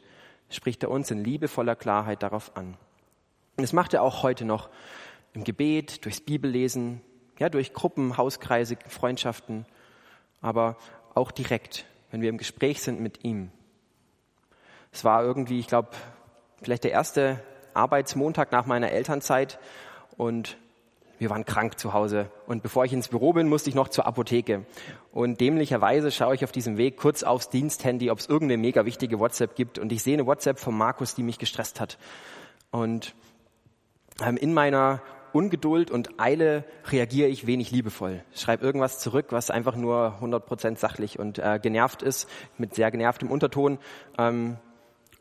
spricht 0.49 0.83
er 0.83 0.91
uns 0.91 1.09
in 1.11 1.23
liebevoller 1.23 1.75
Klarheit 1.75 2.23
darauf 2.23 2.57
an. 2.57 2.75
Und 3.55 3.61
das 3.61 3.71
macht 3.71 3.93
er 3.93 4.01
auch 4.01 4.23
heute 4.23 4.45
noch 4.45 4.69
im 5.33 5.43
Gebet, 5.43 6.03
durchs 6.05 6.21
Bibellesen, 6.21 7.01
ja, 7.39 7.49
durch 7.49 7.73
Gruppen, 7.73 8.17
Hauskreise, 8.17 8.77
Freundschaften, 8.87 9.65
aber 10.41 10.77
auch 11.13 11.31
direkt, 11.31 11.85
wenn 12.11 12.21
wir 12.21 12.29
im 12.29 12.37
Gespräch 12.37 12.81
sind 12.81 12.99
mit 12.99 13.23
ihm. 13.23 13.51
Es 14.91 15.03
war 15.03 15.23
irgendwie, 15.23 15.59
ich 15.59 15.67
glaube, 15.67 15.89
vielleicht 16.61 16.83
der 16.83 16.91
erste 16.91 17.43
Arbeitsmontag 17.73 18.51
nach 18.51 18.65
meiner 18.65 18.91
Elternzeit 18.91 19.59
und 20.17 20.57
wir 21.19 21.29
waren 21.29 21.45
krank 21.45 21.79
zu 21.79 21.93
Hause. 21.93 22.29
Und 22.47 22.63
bevor 22.63 22.85
ich 22.85 22.93
ins 22.93 23.07
Büro 23.07 23.33
bin, 23.33 23.47
musste 23.47 23.69
ich 23.69 23.75
noch 23.75 23.87
zur 23.87 24.05
Apotheke. 24.05 24.65
Und 25.11 25.39
dämlicherweise 25.39 26.11
schaue 26.11 26.35
ich 26.35 26.43
auf 26.43 26.51
diesem 26.51 26.77
Weg 26.77 26.97
kurz 26.97 27.23
aufs 27.23 27.49
Diensthandy, 27.49 28.11
ob 28.11 28.19
es 28.19 28.27
irgendeine 28.27 28.61
mega 28.61 28.85
wichtige 28.85 29.19
WhatsApp 29.19 29.55
gibt. 29.55 29.79
Und 29.79 29.91
ich 29.91 30.03
sehe 30.03 30.13
eine 30.13 30.25
WhatsApp 30.25 30.59
von 30.59 30.77
Markus, 30.77 31.15
die 31.15 31.23
mich 31.23 31.39
gestresst 31.39 31.79
hat. 31.79 31.97
Und 32.71 33.15
ähm, 34.21 34.37
in 34.37 34.53
meiner 34.53 35.01
Ungeduld 35.33 35.89
und 35.89 36.19
Eile 36.19 36.63
reagiere 36.85 37.27
ich 37.27 37.47
wenig 37.47 37.71
liebevoll. 37.71 38.23
Schreibe 38.35 38.63
irgendwas 38.63 38.99
zurück, 38.99 39.27
was 39.29 39.49
einfach 39.49 39.75
nur 39.75 40.19
100% 40.21 40.77
sachlich 40.77 41.17
und 41.17 41.39
äh, 41.39 41.59
genervt 41.61 42.03
ist, 42.03 42.29
mit 42.57 42.75
sehr 42.75 42.91
genervtem 42.91 43.31
Unterton. 43.31 43.79
Ähm, 44.17 44.57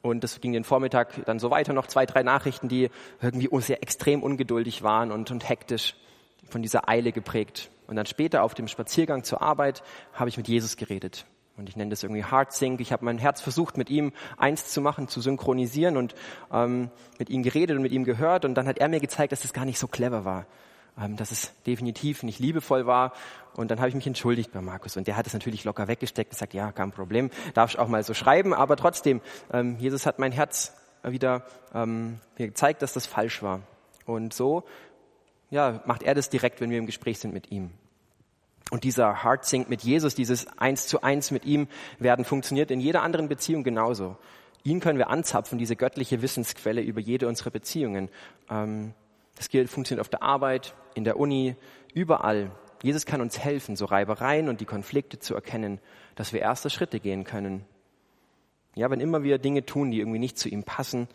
und 0.02 0.24
das 0.24 0.40
ging 0.40 0.52
den 0.52 0.64
Vormittag 0.64 1.24
dann 1.24 1.38
so 1.38 1.50
weiter, 1.50 1.72
noch 1.72 1.86
zwei, 1.86 2.06
drei 2.06 2.22
Nachrichten, 2.22 2.68
die 2.68 2.90
irgendwie 3.20 3.48
sehr 3.60 3.82
extrem 3.82 4.22
ungeduldig 4.22 4.82
waren 4.82 5.12
und, 5.12 5.30
und 5.30 5.48
hektisch 5.48 5.94
von 6.48 6.60
dieser 6.60 6.88
Eile 6.88 7.12
geprägt. 7.12 7.70
Und 7.86 7.96
dann 7.96 8.06
später 8.06 8.42
auf 8.42 8.54
dem 8.54 8.68
Spaziergang 8.68 9.22
zur 9.22 9.42
Arbeit 9.42 9.82
habe 10.12 10.28
ich 10.28 10.36
mit 10.36 10.48
Jesus 10.48 10.76
geredet. 10.76 11.24
Und 11.56 11.68
ich 11.68 11.76
nenne 11.76 11.90
das 11.90 12.02
irgendwie 12.02 12.24
Heart 12.24 12.52
Sync. 12.52 12.80
Ich 12.80 12.92
habe 12.92 13.04
mein 13.04 13.18
Herz 13.18 13.40
versucht, 13.40 13.76
mit 13.76 13.90
ihm 13.90 14.12
eins 14.38 14.68
zu 14.68 14.80
machen, 14.80 15.06
zu 15.06 15.20
synchronisieren 15.20 15.96
und 15.96 16.14
ähm, 16.50 16.90
mit 17.18 17.30
ihm 17.30 17.42
geredet 17.42 17.76
und 17.76 17.82
mit 17.82 17.92
ihm 17.92 18.04
gehört. 18.04 18.44
Und 18.44 18.54
dann 18.54 18.66
hat 18.66 18.78
er 18.78 18.88
mir 18.88 19.00
gezeigt, 19.00 19.32
dass 19.32 19.42
das 19.42 19.52
gar 19.52 19.64
nicht 19.64 19.78
so 19.78 19.86
clever 19.86 20.24
war, 20.24 20.46
dass 20.96 21.30
es 21.30 21.52
definitiv 21.66 22.22
nicht 22.22 22.38
liebevoll 22.38 22.86
war. 22.86 23.12
Und 23.54 23.70
dann 23.70 23.78
habe 23.78 23.88
ich 23.88 23.94
mich 23.94 24.06
entschuldigt 24.06 24.52
bei 24.52 24.60
Markus. 24.60 24.96
Und 24.96 25.06
der 25.06 25.16
hat 25.16 25.26
es 25.26 25.32
natürlich 25.32 25.64
locker 25.64 25.88
weggesteckt 25.88 26.30
und 26.30 26.36
gesagt, 26.36 26.54
ja, 26.54 26.72
kein 26.72 26.92
Problem, 26.92 27.30
darf 27.54 27.70
ich 27.70 27.78
auch 27.78 27.88
mal 27.88 28.02
so 28.02 28.14
schreiben. 28.14 28.54
Aber 28.54 28.76
trotzdem, 28.76 29.20
ähm, 29.52 29.76
Jesus 29.78 30.06
hat 30.06 30.18
mein 30.18 30.32
Herz 30.32 30.74
wieder 31.02 31.44
ähm, 31.74 32.20
mir 32.38 32.46
gezeigt, 32.46 32.82
dass 32.82 32.92
das 32.92 33.06
falsch 33.06 33.42
war. 33.42 33.60
Und 34.06 34.32
so 34.34 34.64
ja, 35.52 35.82
macht 35.84 36.02
er 36.02 36.14
das 36.14 36.30
direkt, 36.30 36.60
wenn 36.60 36.70
wir 36.70 36.78
im 36.78 36.86
Gespräch 36.86 37.18
sind 37.18 37.34
mit 37.34 37.52
ihm. 37.52 37.70
Und 38.70 38.84
dieser 38.84 39.22
Heart 39.22 39.44
Sync 39.44 39.68
mit 39.68 39.82
Jesus, 39.82 40.14
dieses 40.14 40.46
Eins 40.58 40.86
zu 40.86 41.02
Eins 41.02 41.30
mit 41.30 41.44
ihm 41.44 41.68
werden, 41.98 42.24
funktioniert 42.24 42.70
in 42.70 42.80
jeder 42.80 43.02
anderen 43.02 43.28
Beziehung 43.28 43.62
genauso. 43.62 44.16
Ihn 44.64 44.80
können 44.80 44.98
wir 44.98 45.10
anzapfen, 45.10 45.58
diese 45.58 45.76
göttliche 45.76 46.22
Wissensquelle 46.22 46.80
über 46.80 47.00
jede 47.00 47.28
unserer 47.28 47.50
Beziehungen. 47.50 48.08
Ähm, 48.48 48.94
das 49.42 49.48
gilt, 49.48 49.68
funktioniert 49.68 50.00
auf 50.00 50.08
der 50.08 50.22
Arbeit, 50.22 50.72
in 50.94 51.02
der 51.02 51.18
Uni, 51.18 51.56
überall. 51.94 52.52
Jesus 52.80 53.06
kann 53.06 53.20
uns 53.20 53.40
helfen, 53.40 53.74
so 53.74 53.86
Reibereien 53.86 54.48
und 54.48 54.60
die 54.60 54.66
Konflikte 54.66 55.18
zu 55.18 55.34
erkennen, 55.34 55.80
dass 56.14 56.32
wir 56.32 56.40
erste 56.40 56.70
Schritte 56.70 57.00
gehen 57.00 57.24
können. 57.24 57.64
Ja, 58.76 58.88
wenn 58.88 59.00
immer 59.00 59.24
wir 59.24 59.38
Dinge 59.38 59.66
tun, 59.66 59.90
die 59.90 59.98
irgendwie 59.98 60.20
nicht 60.20 60.38
zu 60.38 60.48
ihm 60.48 60.62
passen, 60.62 61.08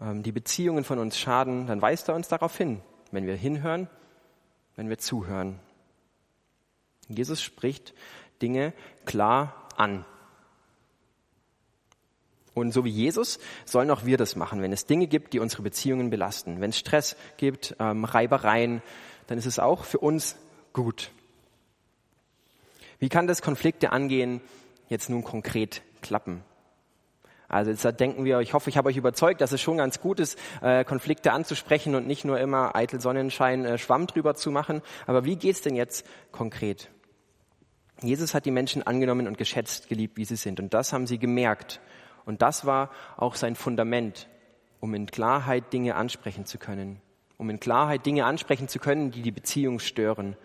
ähm, 0.00 0.24
die 0.24 0.32
Beziehungen 0.32 0.82
von 0.82 0.98
uns 0.98 1.16
schaden, 1.16 1.68
dann 1.68 1.80
weist 1.80 2.08
er 2.08 2.16
uns 2.16 2.26
darauf 2.26 2.56
hin, 2.56 2.80
wenn 3.12 3.26
wir 3.26 3.36
hinhören, 3.36 3.88
wenn 4.74 4.88
wir 4.88 4.98
zuhören. 4.98 5.60
Jesus 7.08 7.40
spricht 7.40 7.94
Dinge 8.42 8.72
klar 9.04 9.68
an. 9.76 10.04
Und 12.58 12.72
so 12.72 12.84
wie 12.84 12.90
Jesus 12.90 13.38
sollen 13.64 13.90
auch 13.90 14.04
wir 14.04 14.16
das 14.16 14.36
machen. 14.36 14.62
Wenn 14.62 14.72
es 14.72 14.86
Dinge 14.86 15.06
gibt, 15.06 15.32
die 15.32 15.40
unsere 15.40 15.62
Beziehungen 15.62 16.10
belasten, 16.10 16.60
wenn 16.60 16.70
es 16.70 16.78
Stress 16.78 17.16
gibt, 17.36 17.76
ähm, 17.78 18.04
Reibereien, 18.04 18.82
dann 19.26 19.38
ist 19.38 19.46
es 19.46 19.58
auch 19.58 19.84
für 19.84 19.98
uns 19.98 20.36
gut. 20.72 21.10
Wie 22.98 23.08
kann 23.08 23.26
das 23.26 23.42
Konflikte 23.42 23.92
angehen 23.92 24.40
jetzt 24.88 25.08
nun 25.08 25.22
konkret 25.22 25.82
klappen? 26.02 26.42
Also 27.48 27.70
jetzt 27.70 28.00
denken 28.00 28.24
wir, 28.26 28.40
ich 28.40 28.52
hoffe, 28.52 28.68
ich 28.68 28.76
habe 28.76 28.90
euch 28.90 28.98
überzeugt, 28.98 29.40
dass 29.40 29.52
es 29.52 29.60
schon 29.60 29.78
ganz 29.78 30.00
gut 30.00 30.20
ist, 30.20 30.38
äh, 30.60 30.84
Konflikte 30.84 31.32
anzusprechen 31.32 31.94
und 31.94 32.06
nicht 32.06 32.26
nur 32.26 32.38
immer 32.38 32.76
eitel 32.76 33.00
Sonnenschein 33.00 33.64
äh, 33.64 33.78
Schwamm 33.78 34.06
drüber 34.06 34.34
zu 34.34 34.50
machen. 34.50 34.82
Aber 35.06 35.24
wie 35.24 35.36
geht's 35.36 35.62
denn 35.62 35.74
jetzt 35.74 36.06
konkret? 36.30 36.90
Jesus 38.02 38.34
hat 38.34 38.44
die 38.44 38.50
Menschen 38.50 38.86
angenommen 38.86 39.26
und 39.26 39.38
geschätzt, 39.38 39.88
geliebt, 39.88 40.18
wie 40.18 40.26
sie 40.26 40.36
sind. 40.36 40.60
Und 40.60 40.74
das 40.74 40.92
haben 40.92 41.06
sie 41.06 41.18
gemerkt. 41.18 41.80
Und 42.28 42.42
das 42.42 42.66
war 42.66 42.90
auch 43.16 43.36
sein 43.36 43.56
Fundament, 43.56 44.28
um 44.80 44.92
in 44.92 45.06
Klarheit 45.06 45.72
Dinge 45.72 45.94
ansprechen 45.94 46.44
zu 46.44 46.58
können. 46.58 47.00
Um 47.38 47.48
in 47.48 47.58
Klarheit 47.58 48.04
Dinge 48.04 48.26
ansprechen 48.26 48.68
zu 48.68 48.78
können, 48.78 49.10
die 49.10 49.22
die 49.22 49.30
Beziehung 49.30 49.78
stören. 49.78 50.36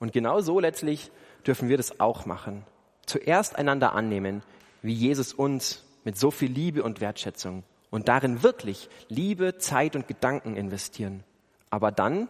Und 0.00 0.12
genau 0.12 0.42
so 0.42 0.60
letztlich 0.60 1.10
dürfen 1.46 1.70
wir 1.70 1.78
das 1.78 1.98
auch 1.98 2.26
machen. 2.26 2.62
Zuerst 3.06 3.56
einander 3.56 3.94
annehmen, 3.94 4.42
wie 4.82 4.92
Jesus 4.92 5.32
uns 5.32 5.82
mit 6.04 6.18
so 6.18 6.30
viel 6.30 6.52
Liebe 6.52 6.82
und 6.82 7.00
Wertschätzung 7.00 7.62
und 7.88 8.08
darin 8.08 8.42
wirklich 8.42 8.90
Liebe, 9.08 9.56
Zeit 9.56 9.96
und 9.96 10.08
Gedanken 10.08 10.56
investieren. 10.56 11.24
Aber 11.70 11.90
dann 11.90 12.28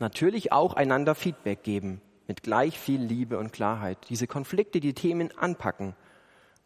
natürlich 0.00 0.50
auch 0.50 0.74
einander 0.74 1.14
Feedback 1.14 1.62
geben 1.62 2.00
mit 2.26 2.42
gleich 2.42 2.76
viel 2.76 3.00
Liebe 3.00 3.38
und 3.38 3.52
Klarheit. 3.52 3.98
Diese 4.08 4.26
Konflikte, 4.26 4.80
die 4.80 4.94
Themen 4.94 5.30
anpacken, 5.38 5.94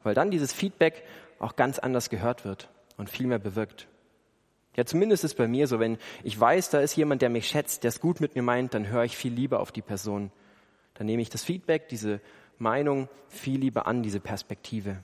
weil 0.03 0.15
dann 0.15 0.31
dieses 0.31 0.55
Feedback 0.55 1.05
auch 1.41 1.57
ganz 1.57 1.81
anders 1.81 2.09
gehört 2.09 2.45
wird 2.45 2.71
und 2.97 3.11
viel 3.11 3.27
mehr 3.27 3.41
bewirkt. 3.41 3.89
Ja, 4.77 4.85
zumindest 4.85 5.25
ist 5.25 5.35
bei 5.35 5.49
mir 5.49 5.67
so, 5.67 5.81
wenn 5.81 5.99
ich 6.23 6.39
weiß, 6.39 6.71
da 6.71 6.79
ist 6.79 6.95
jemand, 6.95 7.23
der 7.23 7.29
mich 7.29 7.49
schätzt, 7.49 7.83
der 7.83 7.89
es 7.89 8.01
gut 8.01 8.21
mit 8.21 8.37
mir 8.37 8.43
meint, 8.43 8.73
dann 8.75 8.87
höre 8.87 9.03
ich 9.03 9.17
viel 9.17 9.33
lieber 9.33 9.59
auf 9.59 9.73
die 9.73 9.83
Person. 9.83 10.31
Dann 10.95 11.07
nehme 11.07 11.23
ich 11.23 11.31
das 11.31 11.43
Feedback, 11.43 11.89
diese 11.89 12.21
Meinung 12.59 13.09
viel 13.29 13.59
lieber 13.59 13.87
an, 13.87 14.05
diese 14.05 14.21
Perspektive. 14.21 14.99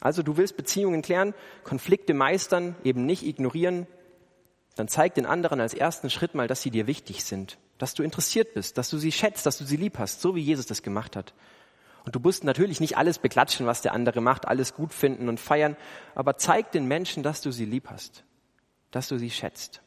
Also 0.00 0.24
du 0.24 0.36
willst 0.36 0.56
Beziehungen 0.56 1.02
klären, 1.02 1.34
Konflikte 1.62 2.14
meistern, 2.14 2.74
eben 2.82 3.06
nicht 3.06 3.24
ignorieren, 3.24 3.86
dann 4.74 4.88
zeig 4.88 5.14
den 5.14 5.26
anderen 5.26 5.60
als 5.60 5.74
ersten 5.74 6.10
Schritt 6.10 6.34
mal, 6.34 6.48
dass 6.48 6.62
sie 6.62 6.70
dir 6.70 6.88
wichtig 6.88 7.22
sind 7.24 7.58
dass 7.80 7.94
du 7.94 8.02
interessiert 8.02 8.52
bist, 8.52 8.76
dass 8.76 8.90
du 8.90 8.98
sie 8.98 9.10
schätzt, 9.10 9.46
dass 9.46 9.56
du 9.56 9.64
sie 9.64 9.76
lieb 9.76 9.98
hast, 9.98 10.20
so 10.20 10.36
wie 10.36 10.40
Jesus 10.40 10.66
das 10.66 10.82
gemacht 10.82 11.16
hat. 11.16 11.32
Und 12.04 12.14
du 12.14 12.20
musst 12.20 12.44
natürlich 12.44 12.80
nicht 12.80 12.96
alles 12.96 13.18
beklatschen, 13.18 13.66
was 13.66 13.82
der 13.82 13.92
andere 13.92 14.20
macht, 14.20 14.48
alles 14.48 14.74
gut 14.74 14.92
finden 14.92 15.28
und 15.28 15.38
feiern, 15.38 15.76
aber 16.14 16.36
zeig 16.36 16.72
den 16.72 16.86
Menschen, 16.86 17.22
dass 17.22 17.40
du 17.40 17.50
sie 17.52 17.64
lieb 17.64 17.88
hast, 17.90 18.24
dass 18.90 19.08
du 19.08 19.18
sie 19.18 19.30
schätzt. 19.30 19.82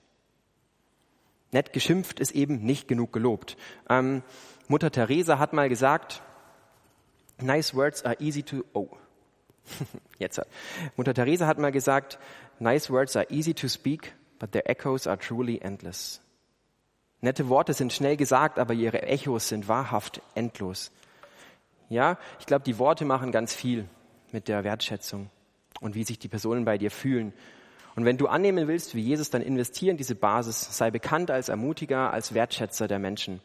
Nett 1.51 1.73
geschimpft 1.73 2.19
ist 2.19 2.31
eben 2.31 2.63
nicht 2.63 2.87
genug 2.87 3.13
gelobt. 3.13 3.57
Ähm, 3.89 4.23
Mutter 4.67 4.91
Teresa 4.91 5.39
hat 5.39 5.53
mal 5.53 5.69
gesagt, 5.69 6.21
nice 7.39 7.75
words 7.75 8.03
are 8.03 8.19
easy 8.19 8.43
to, 8.43 8.63
oh, 8.73 8.89
jetzt. 10.19 10.41
Mutter 10.95 11.13
Teresa 11.13 11.47
hat 11.47 11.59
mal 11.59 11.71
gesagt, 11.71 12.17
nice 12.59 12.89
words 12.89 13.15
are 13.15 13.29
easy 13.29 13.53
to 13.53 13.67
speak, 13.67 14.13
but 14.39 14.51
their 14.51 14.69
echoes 14.69 15.07
are 15.07 15.17
truly 15.17 15.59
endless. 15.61 16.21
Nette 17.21 17.47
Worte 17.47 17.73
sind 17.73 17.93
schnell 17.93 18.17
gesagt, 18.17 18.59
aber 18.59 18.73
ihre 18.73 19.03
Echos 19.03 19.47
sind 19.47 19.69
wahrhaft 19.69 20.21
endlos. 20.35 20.91
Ja, 21.89 22.17
ich 22.39 22.45
glaube, 22.45 22.63
die 22.63 22.79
Worte 22.79 23.05
machen 23.05 23.31
ganz 23.31 23.53
viel 23.53 23.87
mit 24.31 24.47
der 24.47 24.63
Wertschätzung 24.63 25.29
und 25.79 25.95
wie 25.95 26.03
sich 26.03 26.19
die 26.19 26.27
Personen 26.27 26.65
bei 26.65 26.77
dir 26.77 26.91
fühlen. 26.91 27.33
Und 27.95 28.05
wenn 28.05 28.17
du 28.17 28.27
annehmen 28.27 28.67
willst, 28.67 28.95
wie 28.95 29.01
Jesus, 29.01 29.29
dann 29.29 29.41
investier 29.41 29.91
in 29.91 29.97
diese 29.97 30.15
Basis. 30.15 30.75
Sei 30.75 30.89
bekannt 30.89 31.29
als 31.29 31.49
Ermutiger, 31.49 32.11
als 32.11 32.33
Wertschätzer 32.33 32.87
der 32.87 32.99
Menschen. 32.99 33.39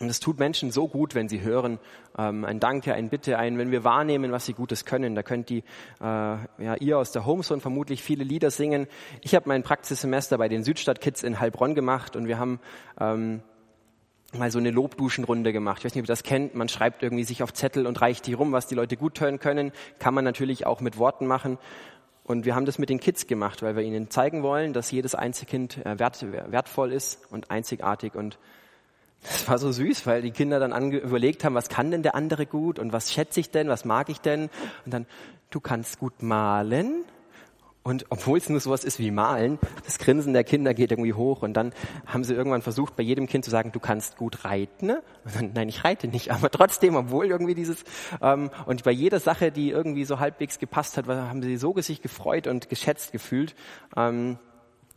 Und 0.00 0.08
es 0.08 0.18
tut 0.18 0.40
Menschen 0.40 0.72
so 0.72 0.88
gut, 0.88 1.14
wenn 1.14 1.28
sie 1.28 1.42
hören, 1.42 1.78
ähm, 2.18 2.44
ein 2.44 2.58
Danke, 2.58 2.94
ein 2.94 3.10
Bitte, 3.10 3.38
ein, 3.38 3.58
wenn 3.58 3.70
wir 3.70 3.84
wahrnehmen, 3.84 4.32
was 4.32 4.44
sie 4.44 4.52
Gutes 4.52 4.84
können. 4.84 5.14
Da 5.14 5.22
könnt 5.22 5.50
die, 5.50 5.58
äh, 6.00 6.02
ja, 6.02 6.74
ihr 6.80 6.98
aus 6.98 7.12
der 7.12 7.24
Homezone 7.24 7.60
vermutlich 7.60 8.02
viele 8.02 8.24
Lieder 8.24 8.50
singen. 8.50 8.88
Ich 9.20 9.36
habe 9.36 9.48
mein 9.48 9.62
Praxissemester 9.62 10.36
bei 10.36 10.48
den 10.48 10.64
Südstadtkids 10.64 11.22
in 11.22 11.38
Heilbronn 11.38 11.76
gemacht 11.76 12.16
und 12.16 12.26
wir 12.26 12.38
haben 12.40 12.58
ähm, 12.98 13.40
mal 14.34 14.50
so 14.50 14.58
eine 14.58 14.70
Lobduschenrunde 14.70 15.52
gemacht. 15.52 15.78
Ich 15.78 15.84
weiß 15.84 15.94
nicht, 15.94 16.02
ob 16.02 16.06
ihr 16.06 16.12
das 16.12 16.22
kennt. 16.22 16.54
Man 16.54 16.68
schreibt 16.68 17.02
irgendwie 17.02 17.24
sich 17.24 17.42
auf 17.42 17.52
Zettel 17.52 17.86
und 17.86 18.00
reicht 18.00 18.26
die 18.26 18.34
rum, 18.34 18.52
was 18.52 18.66
die 18.66 18.74
Leute 18.74 18.96
gut 18.96 19.20
hören 19.20 19.38
können. 19.38 19.72
Kann 19.98 20.14
man 20.14 20.24
natürlich 20.24 20.66
auch 20.66 20.80
mit 20.80 20.98
Worten 20.98 21.26
machen. 21.26 21.58
Und 22.24 22.46
wir 22.46 22.54
haben 22.54 22.64
das 22.64 22.78
mit 22.78 22.88
den 22.88 23.00
Kids 23.00 23.26
gemacht, 23.26 23.62
weil 23.62 23.76
wir 23.76 23.82
ihnen 23.82 24.10
zeigen 24.10 24.42
wollen, 24.42 24.72
dass 24.72 24.90
jedes 24.90 25.14
Einzelkind 25.14 25.84
äh, 25.84 25.98
wert, 25.98 26.24
wertvoll 26.50 26.92
ist 26.92 27.30
und 27.30 27.50
einzigartig 27.50 28.14
und 28.14 28.38
das 29.22 29.48
war 29.48 29.58
so 29.58 29.72
süß, 29.72 30.06
weil 30.06 30.20
die 30.20 30.32
Kinder 30.32 30.60
dann 30.60 30.92
überlegt 30.92 31.44
haben, 31.44 31.54
was 31.54 31.70
kann 31.70 31.90
denn 31.90 32.02
der 32.02 32.14
andere 32.14 32.44
gut 32.44 32.78
und 32.78 32.92
was 32.92 33.10
schätze 33.10 33.40
ich 33.40 33.50
denn, 33.50 33.68
was 33.68 33.86
mag 33.86 34.10
ich 34.10 34.20
denn? 34.20 34.50
Und 34.84 34.92
dann, 34.92 35.06
du 35.48 35.60
kannst 35.60 35.98
gut 35.98 36.22
malen 36.22 37.04
Und 37.86 38.06
obwohl 38.08 38.38
es 38.38 38.48
nur 38.48 38.60
sowas 38.60 38.82
ist 38.82 38.98
wie 38.98 39.10
Malen, 39.10 39.58
das 39.84 39.98
Grinsen 39.98 40.32
der 40.32 40.42
Kinder 40.42 40.72
geht 40.72 40.90
irgendwie 40.90 41.12
hoch 41.12 41.42
und 41.42 41.52
dann 41.52 41.74
haben 42.06 42.24
sie 42.24 42.32
irgendwann 42.32 42.62
versucht, 42.62 42.96
bei 42.96 43.02
jedem 43.02 43.26
Kind 43.26 43.44
zu 43.44 43.50
sagen, 43.50 43.72
du 43.72 43.78
kannst 43.78 44.16
gut 44.16 44.46
reiten. 44.46 44.86
Ne? 44.86 45.02
Dann, 45.34 45.52
nein, 45.52 45.68
ich 45.68 45.84
reite 45.84 46.08
nicht, 46.08 46.30
aber 46.32 46.50
trotzdem, 46.50 46.96
obwohl 46.96 47.26
irgendwie 47.26 47.54
dieses 47.54 47.84
ähm, 48.22 48.50
und 48.64 48.84
bei 48.84 48.90
jeder 48.90 49.20
Sache, 49.20 49.52
die 49.52 49.68
irgendwie 49.68 50.06
so 50.06 50.18
halbwegs 50.18 50.58
gepasst 50.58 50.96
hat, 50.96 51.06
haben 51.08 51.42
sie 51.42 51.58
so 51.58 51.74
sich 51.78 52.00
gefreut 52.00 52.46
und 52.46 52.70
geschätzt 52.70 53.12
gefühlt. 53.12 53.54
Ähm, 53.94 54.38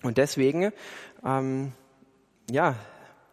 und 0.01 0.17
deswegen, 0.17 0.71
ähm, 1.25 1.73
ja, 2.49 2.75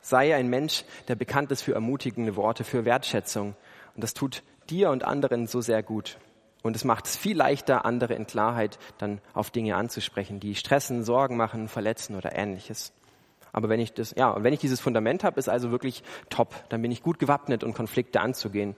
sei 0.00 0.34
ein 0.34 0.48
Mensch, 0.48 0.84
der 1.06 1.14
bekannt 1.14 1.52
ist 1.52 1.62
für 1.62 1.74
ermutigende 1.74 2.34
Worte, 2.34 2.64
für 2.64 2.84
Wertschätzung. 2.84 3.54
Und 3.94 4.02
das 4.02 4.14
tut 4.14 4.42
dir 4.68 4.90
und 4.90 5.04
anderen 5.04 5.46
so 5.46 5.60
sehr 5.60 5.84
gut. 5.84 6.18
Und 6.64 6.74
es 6.76 6.84
macht 6.84 7.04
es 7.04 7.14
viel 7.14 7.36
leichter, 7.36 7.84
andere 7.84 8.14
in 8.14 8.26
Klarheit 8.26 8.78
dann 8.96 9.20
auf 9.34 9.50
Dinge 9.50 9.76
anzusprechen, 9.76 10.40
die 10.40 10.54
stressen, 10.54 11.04
Sorgen 11.04 11.36
machen, 11.36 11.68
verletzen 11.68 12.16
oder 12.16 12.34
ähnliches. 12.34 12.94
Aber 13.52 13.68
wenn 13.68 13.80
ich 13.80 13.92
das, 13.92 14.14
ja, 14.16 14.42
wenn 14.42 14.54
ich 14.54 14.60
dieses 14.60 14.80
Fundament 14.80 15.24
habe, 15.24 15.38
ist 15.38 15.50
also 15.50 15.70
wirklich 15.70 16.02
top. 16.30 16.54
Dann 16.70 16.80
bin 16.80 16.90
ich 16.90 17.02
gut 17.02 17.18
gewappnet, 17.18 17.64
um 17.64 17.74
Konflikte 17.74 18.22
anzugehen. 18.22 18.76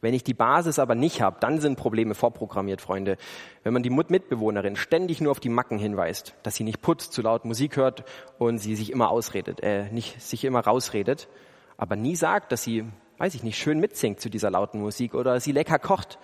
Wenn 0.00 0.14
ich 0.14 0.24
die 0.24 0.34
Basis 0.34 0.80
aber 0.80 0.96
nicht 0.96 1.22
habe, 1.22 1.36
dann 1.38 1.60
sind 1.60 1.76
Probleme 1.76 2.16
vorprogrammiert, 2.16 2.80
Freunde. 2.80 3.18
Wenn 3.62 3.72
man 3.72 3.84
die 3.84 3.90
Mitbewohnerin 3.90 4.74
ständig 4.74 5.20
nur 5.20 5.30
auf 5.30 5.38
die 5.38 5.48
Macken 5.48 5.78
hinweist, 5.78 6.34
dass 6.42 6.56
sie 6.56 6.64
nicht 6.64 6.82
putzt, 6.82 7.12
zu 7.12 7.22
laut 7.22 7.44
Musik 7.44 7.76
hört 7.76 8.02
und 8.38 8.58
sie 8.58 8.74
sich 8.74 8.90
immer 8.90 9.10
ausredet, 9.10 9.60
äh, 9.62 9.84
nicht 9.92 10.20
sich 10.20 10.44
immer 10.44 10.60
rausredet, 10.60 11.28
aber 11.76 11.94
nie 11.94 12.16
sagt, 12.16 12.50
dass 12.50 12.64
sie, 12.64 12.84
weiß 13.18 13.36
ich 13.36 13.44
nicht, 13.44 13.58
schön 13.58 13.78
mitsingt 13.78 14.18
zu 14.18 14.28
dieser 14.28 14.50
lauten 14.50 14.80
Musik 14.80 15.14
oder 15.14 15.38
sie 15.38 15.52
lecker 15.52 15.78
kocht, 15.78 16.18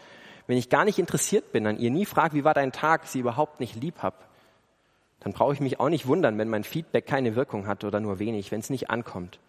wenn 0.53 0.59
ich 0.59 0.69
gar 0.69 0.85
nicht 0.85 0.99
interessiert 0.99 1.51
bin 1.51 1.67
an 1.67 1.79
ihr, 1.79 1.91
nie 1.91 2.05
frage, 2.05 2.35
wie 2.35 2.45
war 2.45 2.53
dein 2.53 2.73
Tag, 2.73 3.07
sie 3.07 3.21
überhaupt 3.21 3.59
nicht 3.59 3.75
lieb 3.75 4.03
hab, 4.03 4.29
dann 5.21 5.33
brauche 5.33 5.55
ich 5.55 5.61
mich 5.61 5.81
auch 5.81 5.89
nicht 5.89 6.07
wundern, 6.07 6.37
wenn 6.37 6.51
mein 6.51 6.63
Feedback 6.63 7.07
keine 7.07 7.37
Wirkung 7.37 7.67
hat 7.67 7.85
oder 7.85 8.01
nur 8.01 8.19
wenig, 8.19 8.53
wenn 8.53 8.61
es 8.61 8.69
nicht 8.69 8.91
ankommt. 8.91 9.41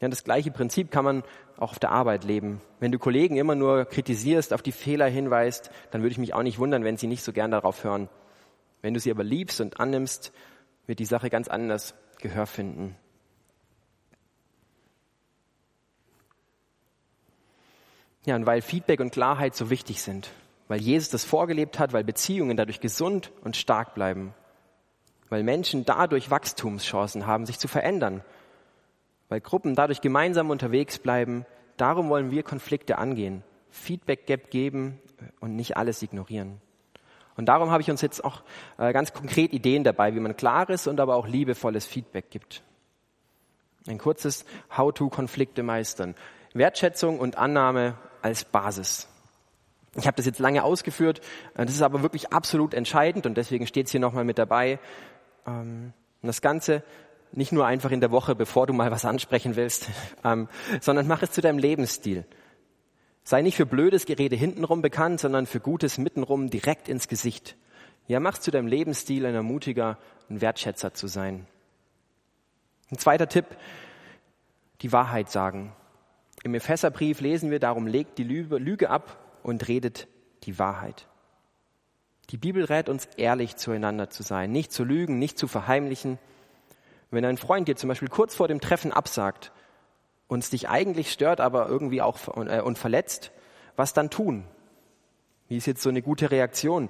Ja, 0.00 0.08
das 0.08 0.24
gleiche 0.24 0.50
Prinzip 0.50 0.90
kann 0.90 1.04
man 1.04 1.22
auch 1.56 1.70
auf 1.70 1.78
der 1.78 1.92
Arbeit 1.92 2.24
leben. 2.24 2.60
Wenn 2.80 2.90
du 2.90 2.98
Kollegen 2.98 3.36
immer 3.36 3.54
nur 3.54 3.84
kritisierst, 3.84 4.52
auf 4.52 4.62
die 4.62 4.72
Fehler 4.72 5.06
hinweist, 5.06 5.70
dann 5.92 6.02
würde 6.02 6.10
ich 6.10 6.18
mich 6.18 6.34
auch 6.34 6.42
nicht 6.42 6.58
wundern, 6.58 6.82
wenn 6.82 6.96
sie 6.96 7.06
nicht 7.06 7.22
so 7.22 7.32
gern 7.32 7.52
darauf 7.52 7.84
hören. 7.84 8.08
Wenn 8.82 8.92
du 8.92 8.98
sie 8.98 9.12
aber 9.12 9.22
liebst 9.22 9.60
und 9.60 9.78
annimmst, 9.78 10.32
wird 10.88 10.98
die 10.98 11.04
Sache 11.04 11.30
ganz 11.30 11.46
anders 11.46 11.94
Gehör 12.18 12.46
finden. 12.46 12.96
Ja, 18.26 18.36
und 18.36 18.46
weil 18.46 18.60
Feedback 18.60 19.00
und 19.00 19.12
Klarheit 19.12 19.54
so 19.54 19.70
wichtig 19.70 20.02
sind, 20.02 20.30
weil 20.68 20.80
Jesus 20.80 21.08
das 21.08 21.24
vorgelebt 21.24 21.78
hat, 21.78 21.92
weil 21.92 22.04
Beziehungen 22.04 22.56
dadurch 22.56 22.80
gesund 22.80 23.32
und 23.42 23.56
stark 23.56 23.94
bleiben, 23.94 24.34
weil 25.30 25.42
Menschen 25.42 25.86
dadurch 25.86 26.30
Wachstumschancen 26.30 27.26
haben, 27.26 27.46
sich 27.46 27.58
zu 27.58 27.66
verändern, 27.66 28.22
weil 29.28 29.40
Gruppen 29.40 29.74
dadurch 29.74 30.00
gemeinsam 30.00 30.50
unterwegs 30.50 30.98
bleiben, 30.98 31.46
darum 31.76 32.10
wollen 32.10 32.30
wir 32.30 32.42
Konflikte 32.42 32.98
angehen, 32.98 33.42
Feedback 33.70 34.26
geben 34.50 35.00
und 35.40 35.56
nicht 35.56 35.76
alles 35.76 36.02
ignorieren. 36.02 36.60
Und 37.36 37.46
darum 37.46 37.70
habe 37.70 37.80
ich 37.80 37.90
uns 37.90 38.02
jetzt 38.02 38.22
auch 38.22 38.42
äh, 38.76 38.92
ganz 38.92 39.14
konkret 39.14 39.54
Ideen 39.54 39.82
dabei, 39.82 40.14
wie 40.14 40.20
man 40.20 40.36
klares 40.36 40.86
und 40.86 41.00
aber 41.00 41.16
auch 41.16 41.26
liebevolles 41.26 41.86
Feedback 41.86 42.30
gibt. 42.30 42.62
Ein 43.86 43.96
kurzes 43.96 44.44
How-to 44.76 45.08
Konflikte 45.08 45.62
meistern. 45.62 46.14
Wertschätzung 46.52 47.18
und 47.18 47.38
Annahme 47.38 47.94
als 48.22 48.44
Basis. 48.44 49.08
Ich 49.96 50.06
habe 50.06 50.16
das 50.16 50.26
jetzt 50.26 50.38
lange 50.38 50.62
ausgeführt, 50.62 51.20
äh, 51.54 51.64
das 51.64 51.74
ist 51.74 51.82
aber 51.82 52.02
wirklich 52.02 52.32
absolut 52.32 52.74
entscheidend 52.74 53.26
und 53.26 53.36
deswegen 53.36 53.66
steht 53.66 53.86
es 53.86 53.92
hier 53.92 54.00
nochmal 54.00 54.24
mit 54.24 54.38
dabei. 54.38 54.78
Ähm, 55.46 55.92
und 56.22 56.26
das 56.26 56.40
Ganze 56.40 56.82
nicht 57.32 57.52
nur 57.52 57.66
einfach 57.66 57.90
in 57.90 58.00
der 58.00 58.10
Woche, 58.10 58.34
bevor 58.34 58.66
du 58.66 58.72
mal 58.72 58.90
was 58.90 59.04
ansprechen 59.04 59.56
willst, 59.56 59.88
ähm, 60.24 60.48
sondern 60.80 61.06
mach 61.06 61.22
es 61.22 61.32
zu 61.32 61.40
deinem 61.40 61.58
Lebensstil. 61.58 62.24
Sei 63.22 63.42
nicht 63.42 63.56
für 63.56 63.66
blödes 63.66 64.06
Gerede 64.06 64.36
hintenrum 64.36 64.82
bekannt, 64.82 65.20
sondern 65.20 65.46
für 65.46 65.60
Gutes 65.60 65.98
mittenrum 65.98 66.50
direkt 66.50 66.88
ins 66.88 67.06
Gesicht. 67.06 67.56
Ja, 68.08 68.18
mach 68.18 68.34
es 68.34 68.40
zu 68.40 68.50
deinem 68.50 68.66
Lebensstil, 68.66 69.26
ein 69.26 69.34
ermutiger, 69.34 69.98
ein 70.28 70.40
Wertschätzer 70.40 70.94
zu 70.94 71.06
sein. 71.06 71.46
Ein 72.90 72.98
zweiter 72.98 73.28
Tipp, 73.28 73.46
die 74.82 74.90
Wahrheit 74.90 75.30
sagen. 75.30 75.72
Im 76.42 76.54
Epheserbrief 76.54 77.20
lesen 77.20 77.50
wir 77.50 77.60
darum, 77.60 77.86
legt 77.86 78.18
die 78.18 78.24
Lüge 78.24 78.90
ab 78.90 79.18
und 79.42 79.68
redet 79.68 80.08
die 80.44 80.58
Wahrheit. 80.58 81.06
Die 82.30 82.38
Bibel 82.38 82.64
rät 82.64 82.88
uns, 82.88 83.08
ehrlich 83.16 83.56
zueinander 83.56 84.08
zu 84.08 84.22
sein, 84.22 84.52
nicht 84.52 84.72
zu 84.72 84.84
lügen, 84.84 85.18
nicht 85.18 85.38
zu 85.38 85.48
verheimlichen. 85.48 86.18
Wenn 87.10 87.24
ein 87.24 87.36
Freund 87.36 87.68
dir 87.68 87.76
zum 87.76 87.88
Beispiel 87.88 88.08
kurz 88.08 88.34
vor 88.34 88.48
dem 88.48 88.60
Treffen 88.60 88.92
absagt 88.92 89.52
und 90.28 90.38
es 90.38 90.50
dich 90.50 90.68
eigentlich 90.68 91.10
stört, 91.10 91.40
aber 91.40 91.68
irgendwie 91.68 92.00
auch 92.00 92.28
äh, 92.36 92.60
und 92.60 92.78
verletzt, 92.78 93.32
was 93.76 93.92
dann 93.92 94.10
tun? 94.10 94.44
Wie 95.48 95.56
ist 95.56 95.66
jetzt 95.66 95.82
so 95.82 95.88
eine 95.88 96.02
gute 96.02 96.30
Reaktion? 96.30 96.88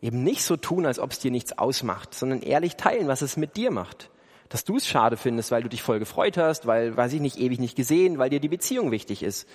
Eben 0.00 0.22
nicht 0.22 0.44
so 0.44 0.56
tun, 0.56 0.86
als 0.86 1.00
ob 1.00 1.10
es 1.10 1.18
dir 1.18 1.32
nichts 1.32 1.58
ausmacht, 1.58 2.14
sondern 2.14 2.40
ehrlich 2.42 2.76
teilen, 2.76 3.08
was 3.08 3.22
es 3.22 3.36
mit 3.36 3.56
dir 3.56 3.72
macht 3.72 4.10
dass 4.48 4.64
du 4.64 4.76
es 4.76 4.86
schade 4.86 5.16
findest, 5.16 5.50
weil 5.50 5.62
du 5.62 5.68
dich 5.68 5.82
voll 5.82 5.98
gefreut 5.98 6.36
hast, 6.36 6.66
weil, 6.66 6.96
weiß 6.96 7.12
ich 7.12 7.20
nicht, 7.20 7.38
ewig 7.38 7.58
nicht 7.58 7.76
gesehen, 7.76 8.18
weil 8.18 8.30
dir 8.30 8.40
die 8.40 8.48
Beziehung 8.48 8.90
wichtig 8.90 9.22
ist. 9.22 9.48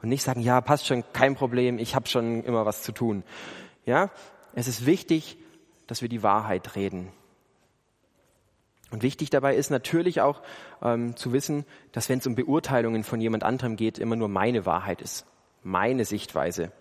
Und 0.00 0.08
nicht 0.08 0.22
sagen, 0.22 0.40
ja, 0.40 0.60
passt 0.60 0.86
schon, 0.86 1.04
kein 1.12 1.34
Problem, 1.34 1.78
ich 1.78 1.94
habe 1.94 2.08
schon 2.08 2.44
immer 2.44 2.64
was 2.64 2.82
zu 2.82 2.92
tun. 2.92 3.24
Ja, 3.84 4.10
es 4.54 4.68
ist 4.68 4.86
wichtig, 4.86 5.38
dass 5.86 6.02
wir 6.02 6.08
die 6.08 6.22
Wahrheit 6.22 6.76
reden. 6.76 7.08
Und 8.90 9.02
wichtig 9.02 9.30
dabei 9.30 9.54
ist 9.54 9.70
natürlich 9.70 10.20
auch 10.20 10.40
ähm, 10.82 11.16
zu 11.16 11.32
wissen, 11.32 11.64
dass 11.92 12.08
wenn 12.08 12.20
es 12.20 12.26
um 12.26 12.34
Beurteilungen 12.34 13.04
von 13.04 13.20
jemand 13.20 13.44
anderem 13.44 13.76
geht, 13.76 13.98
immer 13.98 14.16
nur 14.16 14.28
meine 14.28 14.64
Wahrheit 14.64 15.02
ist, 15.02 15.26
meine 15.62 16.04
Sichtweise. 16.04 16.72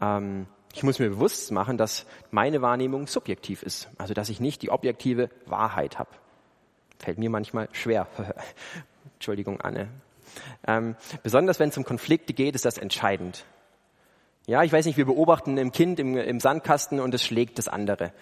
Ähm, 0.00 0.46
ich 0.72 0.82
muss 0.82 0.98
mir 0.98 1.10
bewusst 1.10 1.52
machen, 1.52 1.76
dass 1.76 2.06
meine 2.30 2.62
Wahrnehmung 2.62 3.06
subjektiv 3.06 3.62
ist, 3.62 3.88
also 3.98 4.14
dass 4.14 4.28
ich 4.28 4.40
nicht 4.40 4.62
die 4.62 4.70
objektive 4.70 5.28
Wahrheit 5.46 5.98
habe. 5.98 6.10
Fällt 6.98 7.18
mir 7.18 7.30
manchmal 7.30 7.68
schwer. 7.72 8.06
Entschuldigung, 9.14 9.60
Anne. 9.60 9.88
Ähm, 10.66 10.96
besonders 11.22 11.60
wenn 11.60 11.68
es 11.68 11.76
um 11.76 11.84
Konflikte 11.84 12.32
geht, 12.32 12.54
ist 12.54 12.64
das 12.64 12.78
entscheidend. 12.78 13.44
Ja, 14.46 14.62
ich 14.62 14.72
weiß 14.72 14.84
nicht, 14.86 14.96
wir 14.96 15.06
beobachten 15.06 15.58
ein 15.58 15.72
Kind 15.72 15.98
im, 16.00 16.16
im 16.16 16.40
Sandkasten 16.40 17.00
und 17.00 17.14
es 17.14 17.24
schlägt 17.24 17.58
das 17.58 17.68
andere. 17.68 18.12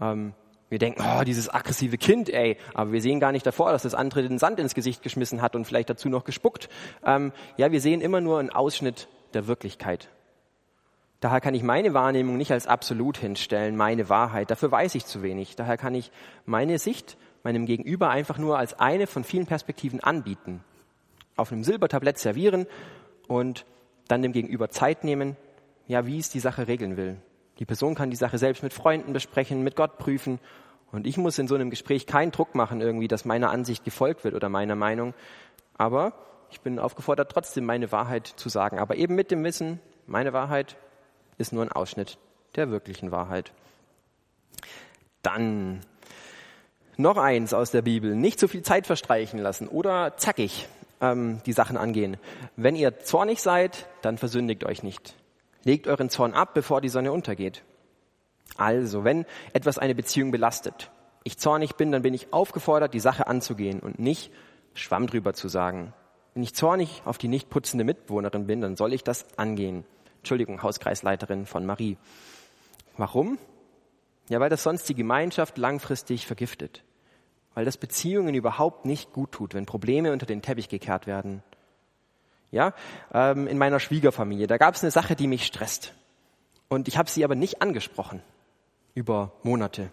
Ähm, 0.00 0.34
wir 0.68 0.78
denken, 0.78 1.02
oh, 1.02 1.24
dieses 1.24 1.48
aggressive 1.48 1.98
Kind, 1.98 2.28
ey, 2.28 2.56
aber 2.74 2.92
wir 2.92 3.02
sehen 3.02 3.18
gar 3.18 3.32
nicht 3.32 3.44
davor, 3.44 3.72
dass 3.72 3.82
das 3.82 3.94
andere 3.94 4.22
den 4.22 4.38
Sand 4.38 4.60
ins 4.60 4.74
Gesicht 4.74 5.02
geschmissen 5.02 5.42
hat 5.42 5.56
und 5.56 5.64
vielleicht 5.64 5.90
dazu 5.90 6.08
noch 6.08 6.24
gespuckt. 6.24 6.68
Ähm, 7.04 7.32
ja, 7.56 7.72
wir 7.72 7.80
sehen 7.80 8.00
immer 8.00 8.20
nur 8.20 8.38
einen 8.38 8.50
Ausschnitt 8.50 9.08
der 9.34 9.48
Wirklichkeit. 9.48 10.08
Daher 11.20 11.40
kann 11.40 11.54
ich 11.54 11.62
meine 11.62 11.92
Wahrnehmung 11.92 12.36
nicht 12.36 12.52
als 12.52 12.66
absolut 12.66 13.18
hinstellen, 13.18 13.76
meine 13.76 14.08
Wahrheit. 14.08 14.50
Dafür 14.50 14.70
weiß 14.70 14.94
ich 14.94 15.04
zu 15.04 15.22
wenig. 15.22 15.56
Daher 15.56 15.76
kann 15.76 15.94
ich 15.94 16.12
meine 16.46 16.78
Sicht 16.78 17.18
meinem 17.42 17.66
Gegenüber 17.66 18.10
einfach 18.10 18.38
nur 18.38 18.58
als 18.58 18.78
eine 18.78 19.06
von 19.06 19.24
vielen 19.24 19.46
Perspektiven 19.46 20.00
anbieten. 20.00 20.62
Auf 21.36 21.52
einem 21.52 21.64
Silbertablett 21.64 22.18
servieren 22.18 22.66
und 23.28 23.64
dann 24.08 24.22
dem 24.22 24.32
Gegenüber 24.32 24.70
Zeit 24.70 25.04
nehmen, 25.04 25.36
ja, 25.86 26.06
wie 26.06 26.18
es 26.18 26.30
die 26.30 26.40
Sache 26.40 26.68
regeln 26.68 26.96
will. 26.96 27.16
Die 27.58 27.64
Person 27.64 27.94
kann 27.94 28.10
die 28.10 28.16
Sache 28.16 28.38
selbst 28.38 28.62
mit 28.62 28.72
Freunden 28.72 29.12
besprechen, 29.12 29.62
mit 29.62 29.76
Gott 29.76 29.98
prüfen. 29.98 30.38
Und 30.92 31.06
ich 31.06 31.16
muss 31.16 31.38
in 31.38 31.46
so 31.46 31.54
einem 31.54 31.70
Gespräch 31.70 32.06
keinen 32.06 32.32
Druck 32.32 32.54
machen, 32.54 32.80
irgendwie, 32.80 33.08
dass 33.08 33.24
meiner 33.24 33.50
Ansicht 33.50 33.84
gefolgt 33.84 34.24
wird 34.24 34.34
oder 34.34 34.48
meiner 34.48 34.76
Meinung. 34.76 35.14
Aber 35.76 36.12
ich 36.50 36.60
bin 36.60 36.78
aufgefordert, 36.78 37.30
trotzdem 37.30 37.64
meine 37.64 37.92
Wahrheit 37.92 38.26
zu 38.26 38.48
sagen. 38.48 38.78
Aber 38.78 38.96
eben 38.96 39.14
mit 39.14 39.30
dem 39.30 39.44
Wissen, 39.44 39.80
meine 40.06 40.32
Wahrheit 40.32 40.76
ist 41.38 41.52
nur 41.52 41.62
ein 41.62 41.72
Ausschnitt 41.72 42.18
der 42.56 42.70
wirklichen 42.70 43.12
Wahrheit. 43.12 43.52
Dann 45.22 45.80
noch 47.00 47.16
eins 47.16 47.54
aus 47.54 47.70
der 47.70 47.82
Bibel. 47.82 48.14
Nicht 48.14 48.38
zu 48.38 48.48
viel 48.48 48.62
Zeit 48.62 48.86
verstreichen 48.86 49.38
lassen 49.38 49.68
oder 49.68 50.16
zackig 50.16 50.68
ähm, 51.00 51.40
die 51.46 51.52
Sachen 51.52 51.76
angehen. 51.76 52.16
Wenn 52.56 52.76
ihr 52.76 53.00
zornig 53.00 53.42
seid, 53.42 53.88
dann 54.02 54.18
versündigt 54.18 54.64
euch 54.64 54.82
nicht. 54.82 55.14
Legt 55.64 55.86
euren 55.86 56.10
Zorn 56.10 56.34
ab, 56.34 56.54
bevor 56.54 56.80
die 56.80 56.88
Sonne 56.88 57.12
untergeht. 57.12 57.62
Also, 58.56 59.04
wenn 59.04 59.26
etwas 59.52 59.78
eine 59.78 59.94
Beziehung 59.94 60.30
belastet, 60.30 60.90
ich 61.24 61.38
zornig 61.38 61.76
bin, 61.76 61.92
dann 61.92 62.02
bin 62.02 62.14
ich 62.14 62.32
aufgefordert, 62.32 62.94
die 62.94 63.00
Sache 63.00 63.26
anzugehen 63.26 63.80
und 63.80 63.98
nicht 63.98 64.32
Schwamm 64.74 65.06
drüber 65.06 65.34
zu 65.34 65.48
sagen. 65.48 65.92
Wenn 66.34 66.42
ich 66.42 66.54
zornig 66.54 67.02
auf 67.04 67.18
die 67.18 67.28
nicht 67.28 67.50
putzende 67.50 67.84
Mitbewohnerin 67.84 68.46
bin, 68.46 68.60
dann 68.60 68.76
soll 68.76 68.92
ich 68.92 69.04
das 69.04 69.26
angehen. 69.36 69.84
Entschuldigung, 70.18 70.62
Hauskreisleiterin 70.62 71.46
von 71.46 71.66
Marie. 71.66 71.96
Warum? 72.96 73.38
Ja, 74.28 74.40
weil 74.40 74.50
das 74.50 74.62
sonst 74.62 74.88
die 74.88 74.94
Gemeinschaft 74.94 75.58
langfristig 75.58 76.26
vergiftet 76.26 76.82
weil 77.54 77.64
das 77.64 77.76
Beziehungen 77.76 78.34
überhaupt 78.34 78.86
nicht 78.86 79.12
gut 79.12 79.32
tut, 79.32 79.54
wenn 79.54 79.66
Probleme 79.66 80.12
unter 80.12 80.26
den 80.26 80.42
Teppich 80.42 80.68
gekehrt 80.68 81.06
werden. 81.06 81.42
Ja, 82.50 82.74
ähm, 83.12 83.46
in 83.46 83.58
meiner 83.58 83.80
Schwiegerfamilie, 83.80 84.46
da 84.46 84.56
gab 84.56 84.74
es 84.74 84.82
eine 84.82 84.90
Sache, 84.90 85.14
die 85.14 85.28
mich 85.28 85.46
stresst. 85.46 85.94
Und 86.68 86.88
ich 86.88 86.96
habe 86.98 87.10
sie 87.10 87.24
aber 87.24 87.34
nicht 87.34 87.62
angesprochen. 87.62 88.22
über 88.94 89.32
Monate. 89.44 89.90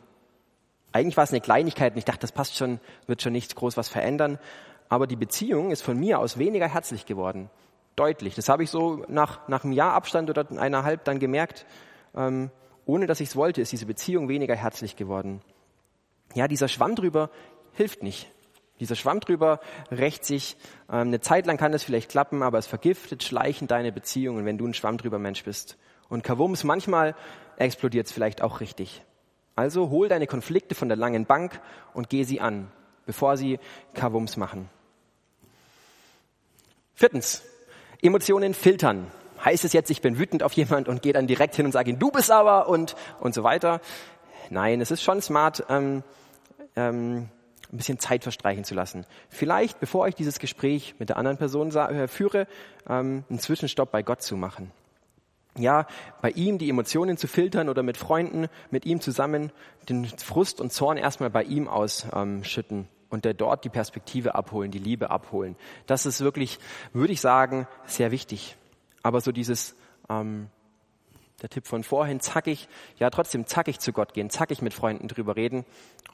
Eigentlich 0.91 1.17
war 1.17 1.23
es 1.23 1.31
eine 1.31 1.41
Kleinigkeit 1.41 1.93
und 1.93 1.99
ich 1.99 2.05
dachte, 2.05 2.21
das 2.21 2.31
passt 2.31 2.55
schon, 2.55 2.79
wird 3.05 3.21
schon 3.21 3.33
nichts 3.33 3.53
groß 3.55 3.77
was 3.77 3.89
verändern. 3.89 4.39
Aber 4.89 5.05
die 5.05 5.15
Beziehung 5.15 5.71
ist 5.71 5.81
von 5.81 5.99
mir 5.99 6.19
aus 6.19 6.37
weniger 6.39 6.67
herzlich 6.67 7.05
geworden. 7.05 7.49
Deutlich. 7.95 8.35
Das 8.35 8.49
habe 8.49 8.63
ich 8.63 8.69
so 8.69 9.05
nach, 9.07 9.47
nach 9.47 9.63
einem 9.63 9.73
Jahr 9.73 9.93
Abstand 9.93 10.29
oder 10.29 10.47
eineinhalb 10.57 11.03
dann 11.03 11.19
gemerkt. 11.19 11.65
Ähm, 12.15 12.49
ohne 12.85 13.05
dass 13.05 13.19
ich 13.19 13.29
es 13.29 13.35
wollte, 13.35 13.61
ist 13.61 13.71
diese 13.71 13.85
Beziehung 13.85 14.29
weniger 14.29 14.55
herzlich 14.55 14.95
geworden. 14.95 15.41
Ja, 16.33 16.47
dieser 16.47 16.67
Schwamm 16.67 16.95
drüber 16.95 17.29
hilft 17.73 18.03
nicht. 18.03 18.31
Dieser 18.79 18.95
Schwamm 18.95 19.19
drüber 19.19 19.59
rächt 19.89 20.23
sich. 20.25 20.55
Ähm, 20.89 21.07
eine 21.07 21.19
Zeit 21.19 21.45
lang 21.45 21.57
kann 21.57 21.71
das 21.71 21.83
vielleicht 21.83 22.09
klappen, 22.09 22.43
aber 22.43 22.57
es 22.57 22.67
vergiftet 22.67 23.23
schleichend 23.23 23.71
deine 23.71 23.91
Beziehungen, 23.91 24.45
wenn 24.45 24.57
du 24.57 24.67
ein 24.67 24.73
Schwamm 24.73 24.97
drüber 24.97 25.19
Mensch 25.19 25.43
bist. 25.43 25.77
Und 26.09 26.23
Kavums, 26.23 26.63
manchmal 26.63 27.15
explodiert 27.57 28.07
es 28.07 28.11
vielleicht 28.11 28.41
auch 28.41 28.59
richtig. 28.59 29.03
Also 29.55 29.89
hol 29.89 30.07
deine 30.07 30.27
Konflikte 30.27 30.75
von 30.75 30.87
der 30.87 30.97
langen 30.97 31.25
Bank 31.25 31.59
und 31.93 32.09
geh 32.09 32.23
sie 32.23 32.39
an, 32.39 32.71
bevor 33.05 33.37
sie 33.37 33.59
Kavums 33.95 34.37
machen. 34.37 34.69
Viertens, 36.93 37.43
Emotionen 38.01 38.53
filtern. 38.53 39.11
Heißt 39.43 39.65
es 39.65 39.73
jetzt, 39.73 39.89
ich 39.89 40.01
bin 40.01 40.17
wütend 40.17 40.43
auf 40.43 40.53
jemand 40.53 40.87
und 40.87 41.01
gehe 41.01 41.13
dann 41.13 41.27
direkt 41.27 41.55
hin 41.55 41.65
und 41.65 41.71
sage 41.71 41.89
ihm, 41.89 41.99
du 41.99 42.11
bist 42.11 42.31
aber 42.31 42.69
und, 42.69 42.95
und 43.19 43.33
so 43.33 43.43
weiter. 43.43 43.81
Nein, 44.49 44.81
es 44.81 44.91
ist 44.91 45.03
schon 45.03 45.21
smart, 45.21 45.65
ähm, 45.69 46.03
ähm, 46.75 47.29
ein 47.71 47.77
bisschen 47.77 47.99
Zeit 47.99 48.23
verstreichen 48.23 48.63
zu 48.63 48.75
lassen. 48.75 49.05
Vielleicht, 49.29 49.79
bevor 49.79 50.07
ich 50.07 50.15
dieses 50.15 50.39
Gespräch 50.39 50.95
mit 50.99 51.09
der 51.09 51.17
anderen 51.17 51.37
Person 51.37 51.71
äh, 51.75 52.07
führe, 52.07 52.47
ähm, 52.87 53.23
einen 53.29 53.39
Zwischenstopp 53.39 53.91
bei 53.91 54.03
Gott 54.03 54.21
zu 54.21 54.37
machen. 54.37 54.71
Ja, 55.57 55.87
bei 56.21 56.29
ihm 56.31 56.59
die 56.59 56.69
Emotionen 56.69 57.17
zu 57.17 57.27
filtern 57.27 57.67
oder 57.67 57.81
mit 57.81 57.97
Freunden, 57.97 58.47
mit 58.69 58.85
ihm 58.85 59.01
zusammen 59.01 59.51
den 59.89 60.05
Frust 60.05 60.61
und 60.61 60.71
Zorn 60.71 60.97
erstmal 60.97 61.31
bei 61.31 61.43
ihm 61.43 61.67
ausschütten 61.67 62.87
und 63.09 63.25
der 63.25 63.33
dort 63.33 63.65
die 63.65 63.69
Perspektive 63.69 64.35
abholen, 64.35 64.69
die 64.69 64.79
Liebe 64.79 65.09
abholen. 65.09 65.55
Das 65.87 66.05
ist 66.05 66.21
wirklich, 66.21 66.59
würde 66.93 67.13
ich 67.13 67.21
sagen, 67.21 67.67
sehr 67.85 68.11
wichtig. 68.11 68.55
Aber 69.01 69.19
so 69.19 69.31
dieses, 69.31 69.75
ähm, 70.09 70.49
der 71.41 71.49
Tipp 71.49 71.67
von 71.67 71.83
vorhin, 71.83 72.19
zackig, 72.19 72.67
ja 72.97 73.09
trotzdem 73.09 73.45
zackig 73.45 73.79
zu 73.79 73.93
Gott 73.93 74.13
gehen, 74.13 74.29
zackig 74.29 74.61
mit 74.61 74.73
Freunden 74.73 75.07
drüber 75.07 75.35
reden 75.35 75.65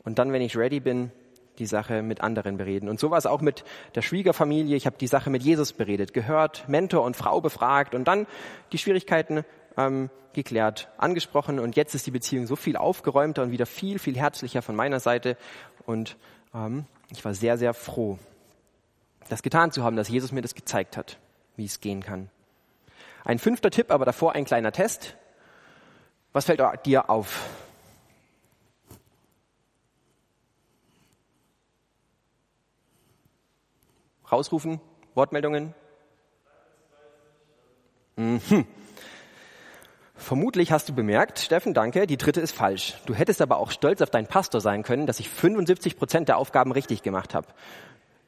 und 0.04 0.20
dann, 0.20 0.32
wenn 0.32 0.42
ich 0.42 0.58
ready 0.58 0.80
bin, 0.80 1.12
die 1.60 1.66
Sache 1.66 2.02
mit 2.02 2.22
anderen 2.22 2.58
bereden. 2.58 2.90
Und 2.90 3.00
so 3.00 3.12
war 3.12 3.18
es 3.18 3.26
auch 3.26 3.42
mit 3.42 3.64
der 3.96 4.02
Schwiegerfamilie. 4.02 4.76
Ich 4.76 4.86
habe 4.86 4.98
die 4.98 5.08
Sache 5.08 5.30
mit 5.30 5.44
Jesus 5.44 5.74
beredet, 5.74 6.14
gehört, 6.14 6.68
Mentor 6.68 7.04
und 7.04 7.16
Frau 7.16 7.42
befragt 7.42 7.94
und 7.94 8.08
dann 8.08 8.26
die 8.72 8.78
Schwierigkeiten 8.78 9.46
ähm, 9.78 10.10
geklärt, 10.34 10.90
angesprochen. 10.98 11.60
Und 11.60 11.76
jetzt 11.76 11.94
ist 11.94 12.08
die 12.08 12.12
Beziehung 12.12 12.48
so 12.48 12.56
viel 12.56 12.76
aufgeräumter 12.76 13.44
und 13.44 13.52
wieder 13.52 13.66
viel, 13.66 14.00
viel 14.00 14.18
herzlicher 14.18 14.62
von 14.62 14.76
meiner 14.76 15.00
Seite. 15.00 15.38
Und 15.86 16.18
ähm, 16.54 16.86
ich 17.12 17.24
war 17.24 17.34
sehr, 17.34 17.58
sehr 17.58 17.74
froh, 17.74 18.18
das 19.30 19.44
getan 19.44 19.72
zu 19.72 19.84
haben, 19.84 19.96
dass 19.96 20.10
Jesus 20.10 20.32
mir 20.32 20.42
das 20.42 20.56
gezeigt 20.56 20.98
hat, 20.98 21.20
wie 21.56 21.66
es 21.66 21.80
gehen 21.80 22.02
kann. 22.02 22.30
Ein 23.26 23.40
fünfter 23.40 23.72
Tipp, 23.72 23.92
aber 23.92 24.06
davor 24.06 24.34
ein 24.34 24.46
kleiner 24.46 24.72
Test. 24.72 25.16
Was 26.34 26.46
fällt 26.46 26.62
dir 26.86 27.10
auf? 27.10 27.46
Rausrufen? 34.30 34.82
Wortmeldungen? 35.14 35.74
Mhm. 38.16 38.66
Vermutlich 40.16 40.72
hast 40.72 40.90
du 40.90 40.94
bemerkt, 40.94 41.40
Steffen, 41.40 41.74
danke, 41.74 42.08
die 42.08 42.18
dritte 42.18 42.42
ist 42.42 42.56
falsch. 42.56 42.96
Du 43.06 43.14
hättest 43.14 43.42
aber 43.42 43.58
auch 43.58 43.72
stolz 43.72 44.02
auf 44.02 44.10
deinen 44.10 44.28
Pastor 44.28 44.62
sein 44.62 44.84
können, 44.84 45.06
dass 45.06 45.20
ich 45.20 45.30
75 45.30 45.98
Prozent 45.98 46.30
der 46.30 46.38
Aufgaben 46.38 46.72
richtig 46.72 47.04
gemacht 47.04 47.34
habe. 47.34 47.48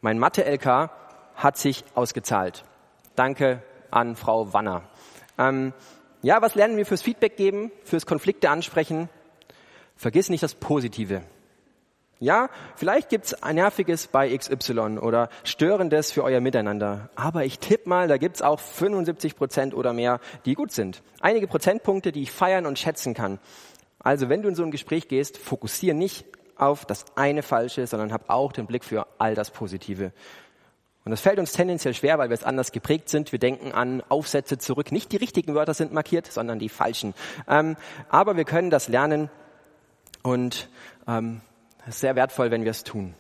Mein 0.02 0.20
Mathe-LK 0.20 0.92
hat 1.36 1.58
sich 1.58 1.84
ausgezahlt. 1.96 2.66
Danke 3.16 3.64
an 3.92 4.16
Frau 4.16 4.54
Wanner. 4.54 4.84
Ähm, 5.38 5.74
ja, 6.22 6.42
was 6.42 6.56
lernen 6.56 6.78
wir 6.78 6.86
fürs 6.86 7.02
Feedback 7.02 7.38
geben, 7.38 7.72
fürs 7.84 8.06
Konflikte 8.06 8.50
ansprechen? 8.50 9.10
Vergiss 9.96 10.30
nicht 10.30 10.44
das 10.44 10.56
Positive. 10.56 11.22
Ja, 12.20 12.50
vielleicht 12.76 13.10
gibt's 13.10 13.34
ein 13.44 13.56
nerviges 13.56 14.08
bei 14.08 14.36
XY 14.36 15.00
oder 15.00 15.30
störendes 15.44 16.12
für 16.12 16.24
euer 16.24 16.40
Miteinander. 16.40 17.10
Aber 17.16 17.44
ich 17.44 17.60
tippe 17.60 17.90
mal, 17.90 18.08
da 18.08 18.18
gibt's 18.18 18.42
auch 18.42 18.60
75 18.60 19.36
Prozent 19.36 19.74
oder 19.74 19.92
mehr, 19.92 20.20
die 20.46 20.54
gut 20.54 20.72
sind. 20.72 21.04
Einige 21.20 21.48
Prozentpunkte, 21.48 22.14
die 22.14 22.24
ich 22.24 22.32
feiern 22.32 22.66
und 22.66 22.80
schätzen 22.80 23.14
kann. 23.14 23.40
Also 24.00 24.30
wenn 24.30 24.42
du 24.42 24.50
in 24.50 24.56
so 24.56 24.64
ein 24.64 24.72
Gespräch 24.72 25.08
gehst, 25.08 25.38
fokussier 25.38 25.94
nicht 25.94 26.26
auf 26.56 26.86
das 26.86 27.06
eine 27.16 27.44
Falsche, 27.44 27.86
sondern 27.86 28.14
hab 28.14 28.30
auch 28.30 28.54
den 28.54 28.66
Blick 28.66 28.86
für 28.86 29.08
all 29.18 29.36
das 29.36 29.52
Positive. 29.52 30.14
Und 31.06 31.12
das 31.12 31.22
fällt 31.22 31.38
uns 31.38 31.52
tendenziell 31.52 31.94
schwer, 31.94 32.18
weil 32.18 32.30
wir 32.30 32.34
es 32.34 32.44
anders 32.44 32.72
geprägt 32.72 33.10
sind. 33.10 33.32
Wir 33.32 33.38
denken 33.38 33.72
an 33.72 34.02
Aufsätze 34.10 34.58
zurück. 34.58 34.92
Nicht 34.92 35.12
die 35.12 35.18
richtigen 35.18 35.54
Wörter 35.54 35.76
sind 35.76 35.94
markiert, 35.94 36.26
sondern 36.26 36.58
die 36.58 36.68
falschen. 36.68 37.14
Ähm, 37.48 37.78
aber 38.10 38.38
wir 38.38 38.44
können 38.44 38.72
das 38.72 38.88
lernen 38.88 39.30
und 40.24 40.68
ähm, 41.08 41.42
es 41.84 41.96
ist 41.96 42.00
sehr 42.00 42.16
wertvoll, 42.16 42.50
wenn 42.50 42.64
wir 42.64 42.72
es 42.72 42.84
tun. 42.84 43.14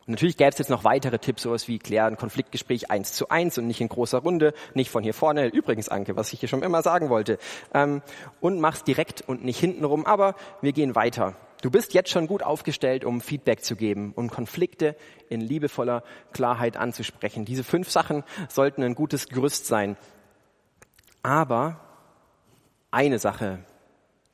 Und 0.00 0.08
natürlich 0.08 0.36
gäbe 0.36 0.50
es 0.50 0.58
jetzt 0.58 0.68
noch 0.68 0.84
weitere 0.84 1.18
Tipps, 1.18 1.42
sowas 1.42 1.68
wie 1.68 1.78
klären 1.78 2.18
Konfliktgespräch 2.18 2.90
eins 2.90 3.14
zu 3.14 3.30
eins 3.30 3.56
und 3.56 3.66
nicht 3.66 3.80
in 3.80 3.88
großer 3.88 4.18
Runde, 4.18 4.52
nicht 4.74 4.90
von 4.90 5.02
hier 5.02 5.14
vorne. 5.14 5.46
Übrigens, 5.46 5.88
Anke, 5.88 6.16
was 6.16 6.32
ich 6.34 6.40
hier 6.40 6.50
schon 6.50 6.62
immer 6.62 6.82
sagen 6.82 7.08
wollte. 7.08 7.38
Ähm, 7.72 8.02
und 8.42 8.60
mach's 8.60 8.84
direkt 8.84 9.22
und 9.26 9.42
nicht 9.42 9.58
hintenrum. 9.58 10.04
Aber 10.04 10.34
wir 10.60 10.72
gehen 10.72 10.94
weiter. 10.94 11.34
Du 11.62 11.70
bist 11.70 11.92
jetzt 11.92 12.10
schon 12.10 12.26
gut 12.26 12.42
aufgestellt, 12.42 13.04
um 13.04 13.20
Feedback 13.20 13.62
zu 13.62 13.76
geben, 13.76 14.12
um 14.16 14.30
Konflikte 14.30 14.96
in 15.28 15.40
liebevoller 15.40 16.02
Klarheit 16.32 16.76
anzusprechen. 16.76 17.44
Diese 17.44 17.64
fünf 17.64 17.90
Sachen 17.90 18.24
sollten 18.48 18.82
ein 18.82 18.94
gutes 18.94 19.28
Gerüst 19.28 19.66
sein. 19.66 19.96
Aber 21.22 21.80
eine 22.90 23.18
Sache, 23.18 23.58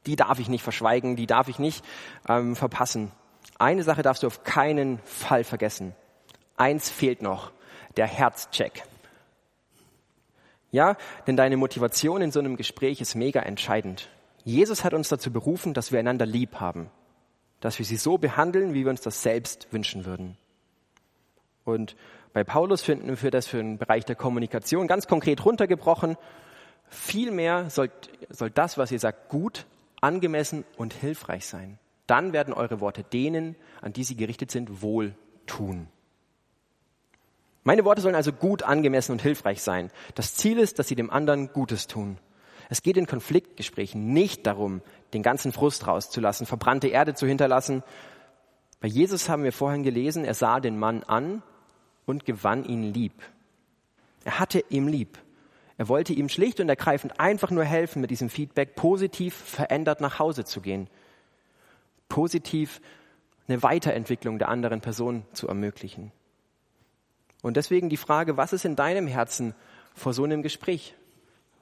die 0.06 0.14
darf 0.14 0.38
ich 0.38 0.48
nicht 0.48 0.62
verschweigen, 0.62 1.16
die 1.16 1.26
darf 1.26 1.48
ich 1.48 1.58
nicht 1.58 1.84
ähm, 2.28 2.54
verpassen. 2.54 3.10
Eine 3.58 3.82
Sache 3.82 4.02
darfst 4.02 4.22
du 4.22 4.28
auf 4.28 4.44
keinen 4.44 5.00
Fall 5.00 5.42
vergessen. 5.42 5.94
Eins 6.56 6.90
fehlt 6.90 7.22
noch, 7.22 7.52
der 7.96 8.06
Herzcheck. 8.06 8.84
Ja, 10.70 10.96
denn 11.26 11.36
deine 11.36 11.56
Motivation 11.56 12.22
in 12.22 12.30
so 12.30 12.38
einem 12.38 12.56
Gespräch 12.56 13.00
ist 13.00 13.14
mega 13.14 13.40
entscheidend. 13.40 14.08
Jesus 14.44 14.84
hat 14.84 14.94
uns 14.94 15.08
dazu 15.08 15.32
berufen, 15.32 15.74
dass 15.74 15.90
wir 15.90 15.98
einander 15.98 16.26
lieb 16.26 16.60
haben, 16.60 16.90
dass 17.60 17.78
wir 17.78 17.86
sie 17.86 17.96
so 17.96 18.18
behandeln, 18.18 18.74
wie 18.74 18.84
wir 18.84 18.90
uns 18.90 19.00
das 19.00 19.22
selbst 19.22 19.72
wünschen 19.72 20.04
würden. 20.04 20.36
Und 21.64 21.96
bei 22.32 22.44
Paulus 22.44 22.82
finden 22.82 23.20
wir 23.20 23.30
das 23.30 23.46
für 23.46 23.56
den 23.58 23.78
Bereich 23.78 24.04
der 24.04 24.16
Kommunikation 24.16 24.86
ganz 24.86 25.06
konkret 25.06 25.44
runtergebrochen. 25.44 26.16
Vielmehr 26.88 27.70
soll, 27.70 27.90
soll 28.28 28.50
das, 28.50 28.78
was 28.78 28.92
ihr 28.92 29.00
sagt, 29.00 29.28
gut, 29.28 29.66
angemessen 30.00 30.64
und 30.76 30.94
hilfreich 30.94 31.46
sein 31.46 31.78
dann 32.06 32.32
werden 32.32 32.54
eure 32.54 32.80
Worte 32.80 33.02
denen, 33.02 33.56
an 33.80 33.92
die 33.92 34.04
sie 34.04 34.16
gerichtet 34.16 34.50
sind, 34.50 34.82
wohl 34.82 35.14
tun. 35.46 35.88
Meine 37.64 37.84
Worte 37.84 38.00
sollen 38.00 38.14
also 38.14 38.32
gut, 38.32 38.62
angemessen 38.62 39.12
und 39.12 39.22
hilfreich 39.22 39.60
sein. 39.60 39.90
Das 40.14 40.34
Ziel 40.34 40.58
ist, 40.58 40.78
dass 40.78 40.86
sie 40.86 40.94
dem 40.94 41.10
anderen 41.10 41.52
Gutes 41.52 41.88
tun. 41.88 42.18
Es 42.68 42.82
geht 42.82 42.96
in 42.96 43.06
Konfliktgesprächen 43.06 44.12
nicht 44.12 44.46
darum, 44.46 44.82
den 45.12 45.22
ganzen 45.22 45.52
Frust 45.52 45.86
rauszulassen, 45.86 46.46
verbrannte 46.46 46.88
Erde 46.88 47.14
zu 47.14 47.26
hinterlassen. 47.26 47.82
Bei 48.80 48.88
Jesus 48.88 49.28
haben 49.28 49.44
wir 49.44 49.52
vorhin 49.52 49.82
gelesen, 49.82 50.24
er 50.24 50.34
sah 50.34 50.60
den 50.60 50.78
Mann 50.78 51.02
an 51.04 51.42
und 52.04 52.24
gewann 52.24 52.64
ihn 52.64 52.82
lieb. 52.82 53.14
Er 54.24 54.38
hatte 54.38 54.64
ihm 54.68 54.88
lieb. 54.88 55.18
Er 55.78 55.88
wollte 55.88 56.12
ihm 56.12 56.28
schlicht 56.28 56.60
und 56.60 56.68
ergreifend 56.68 57.20
einfach 57.20 57.50
nur 57.50 57.64
helfen, 57.64 58.00
mit 58.00 58.10
diesem 58.10 58.30
Feedback 58.30 58.74
positiv 58.74 59.34
verändert 59.34 60.00
nach 60.00 60.18
Hause 60.18 60.44
zu 60.44 60.60
gehen 60.60 60.88
positiv 62.08 62.80
eine 63.48 63.62
Weiterentwicklung 63.62 64.38
der 64.38 64.48
anderen 64.48 64.80
Person 64.80 65.24
zu 65.32 65.48
ermöglichen. 65.48 66.12
Und 67.42 67.56
deswegen 67.56 67.88
die 67.88 67.96
Frage, 67.96 68.36
was 68.36 68.52
ist 68.52 68.64
in 68.64 68.76
deinem 68.76 69.06
Herzen 69.06 69.54
vor 69.94 70.12
so 70.12 70.24
einem 70.24 70.42
Gespräch? 70.42 70.94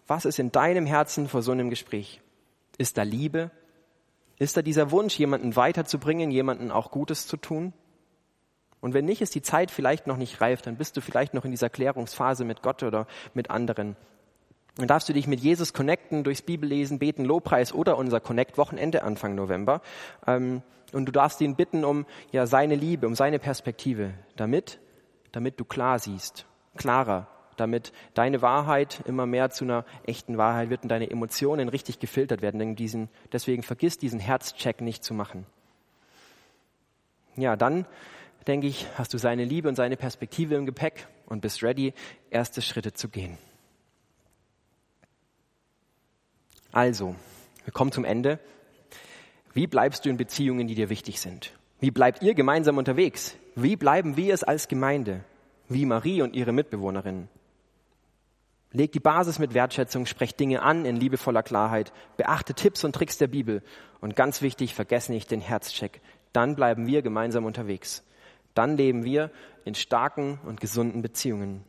Was 0.07 0.25
ist 0.25 0.39
in 0.39 0.53
deinem 0.53 0.87
Herzen 0.87 1.29
vor 1.29 1.43
so 1.43 1.53
einem 1.53 1.71
Gespräch? 1.71 2.21
Ist 2.79 2.99
da 2.99 3.03
Liebe? 3.03 3.51
Ist 4.39 4.57
da 4.57 4.63
dieser 4.63 4.91
Wunsch, 4.91 5.19
jemanden 5.19 5.57
weiterzubringen, 5.57 6.31
jemanden 6.31 6.71
auch 6.71 6.91
Gutes 6.91 7.27
zu 7.27 7.37
tun? 7.37 7.73
Und 8.81 8.93
wenn 8.93 9.05
nicht, 9.05 9.23
ist 9.23 9.35
die 9.35 9.43
Zeit 9.43 9.71
vielleicht 9.71 10.07
noch 10.07 10.17
nicht 10.17 10.41
reif, 10.41 10.61
dann 10.61 10.77
bist 10.77 10.97
du 10.97 11.01
vielleicht 11.01 11.33
noch 11.33 11.45
in 11.45 11.51
dieser 11.51 11.71
Klärungsphase 11.71 12.45
mit 12.45 12.63
Gott 12.63 12.83
oder 12.83 13.07
mit 13.33 13.51
anderen. 13.51 13.97
Dann 14.77 14.89
darfst 14.89 15.09
du 15.09 15.13
dich 15.13 15.27
mit 15.27 15.41
Jesus 15.41 15.73
connecten, 15.73 16.25
durchs 16.25 16.43
Bibellesen, 16.43 16.99
beten, 16.99 17.25
Lobpreis 17.25 17.73
oder 17.73 17.97
unser 17.97 18.21
Connect-Wochenende 18.21 19.03
Anfang 19.05 19.35
November. 19.37 19.81
Ähm, 20.27 20.63
und 20.93 21.07
du 21.07 21.13
darfst 21.13 21.41
ihn 21.41 21.57
bitten 21.57 21.85
um 21.85 22.07
ja, 22.33 22.47
seine 22.47 22.75
Liebe, 22.75 23.07
um 23.07 23.15
seine 23.15 23.39
Perspektive, 23.39 24.15
damit, 24.37 24.81
damit 25.33 25.59
du 25.59 25.65
klar 25.65 25.99
siehst, 25.99 26.47
klarer 26.77 27.29
damit 27.57 27.93
deine 28.15 28.43
Wahrheit 28.43 29.03
immer 29.07 29.27
mehr 29.27 29.51
zu 29.51 29.65
einer 29.65 29.85
echten 30.05 30.39
Wahrheit 30.39 30.71
wird 30.71 30.83
und 30.83 30.89
deine 30.89 31.11
Emotionen 31.11 31.69
richtig 31.69 31.99
gefiltert 31.99 32.43
werden. 32.43 32.59
Denn 32.59 32.77
diesen, 32.77 33.09
deswegen 33.33 33.63
vergiss 33.63 33.99
diesen 33.99 34.21
Herzcheck 34.21 34.81
nicht 34.81 35.05
zu 35.05 35.15
machen. 35.15 35.47
Ja, 37.37 37.57
dann 37.57 37.87
denke 38.47 38.67
ich, 38.67 38.87
hast 38.97 39.15
du 39.15 39.19
seine 39.19 39.45
Liebe 39.45 39.69
und 39.69 39.75
seine 39.75 39.97
Perspektive 39.97 40.55
im 40.55 40.67
Gepäck 40.67 41.09
und 41.27 41.41
bist 41.41 41.63
ready, 41.63 41.95
erste 42.31 42.63
Schritte 42.63 42.93
zu 42.93 43.09
gehen. 43.09 43.39
Also, 46.73 47.15
wir 47.65 47.73
kommen 47.73 47.93
zum 47.93 48.05
Ende. 48.05 48.39
Wie 49.53 49.67
bleibst 49.67 50.05
du 50.05 50.11
in 50.11 50.17
Beziehungen, 50.17 50.67
die 50.67 50.75
dir 50.75 50.91
wichtig 50.91 51.21
sind? 51.21 51.53
Wie 51.81 51.91
bleibt 51.91 52.23
ihr 52.23 52.35
gemeinsam 52.35 52.79
unterwegs? 52.79 53.37
Wie 53.55 53.77
bleiben 53.77 54.17
wir 54.17 54.35
es 54.35 54.43
als 54.43 54.69
Gemeinde? 54.69 55.25
Wie 55.69 55.87
Marie 55.87 56.23
und 56.23 56.35
ihre 56.35 56.53
Mitbewohnerinnen? 56.53 57.29
Legt 58.77 58.97
die 58.97 59.01
Basis 59.01 59.39
mit 59.39 59.55
Wertschätzung, 59.55 60.05
sprecht 60.05 60.41
Dinge 60.41 60.63
an 60.63 60.85
in 60.85 60.97
liebevoller 60.97 61.45
Klarheit, 61.45 61.93
beachte 62.17 62.55
Tipps 62.55 62.83
und 62.83 62.93
Tricks 62.93 63.17
der 63.19 63.29
Bibel 63.29 63.63
und 64.01 64.17
ganz 64.17 64.43
wichtig, 64.43 64.75
vergesse 64.75 65.13
nicht 65.13 65.31
den 65.31 65.41
Herzcheck. 65.41 66.01
Dann 66.33 66.57
bleiben 66.57 66.89
wir 66.89 67.01
gemeinsam 67.01 67.45
unterwegs. 67.45 68.03
Dann 68.53 68.77
leben 68.77 69.05
wir 69.05 69.31
in 69.65 69.77
starken 69.77 70.41
und 70.45 70.61
gesunden 70.61 71.03
Beziehungen. 71.03 71.63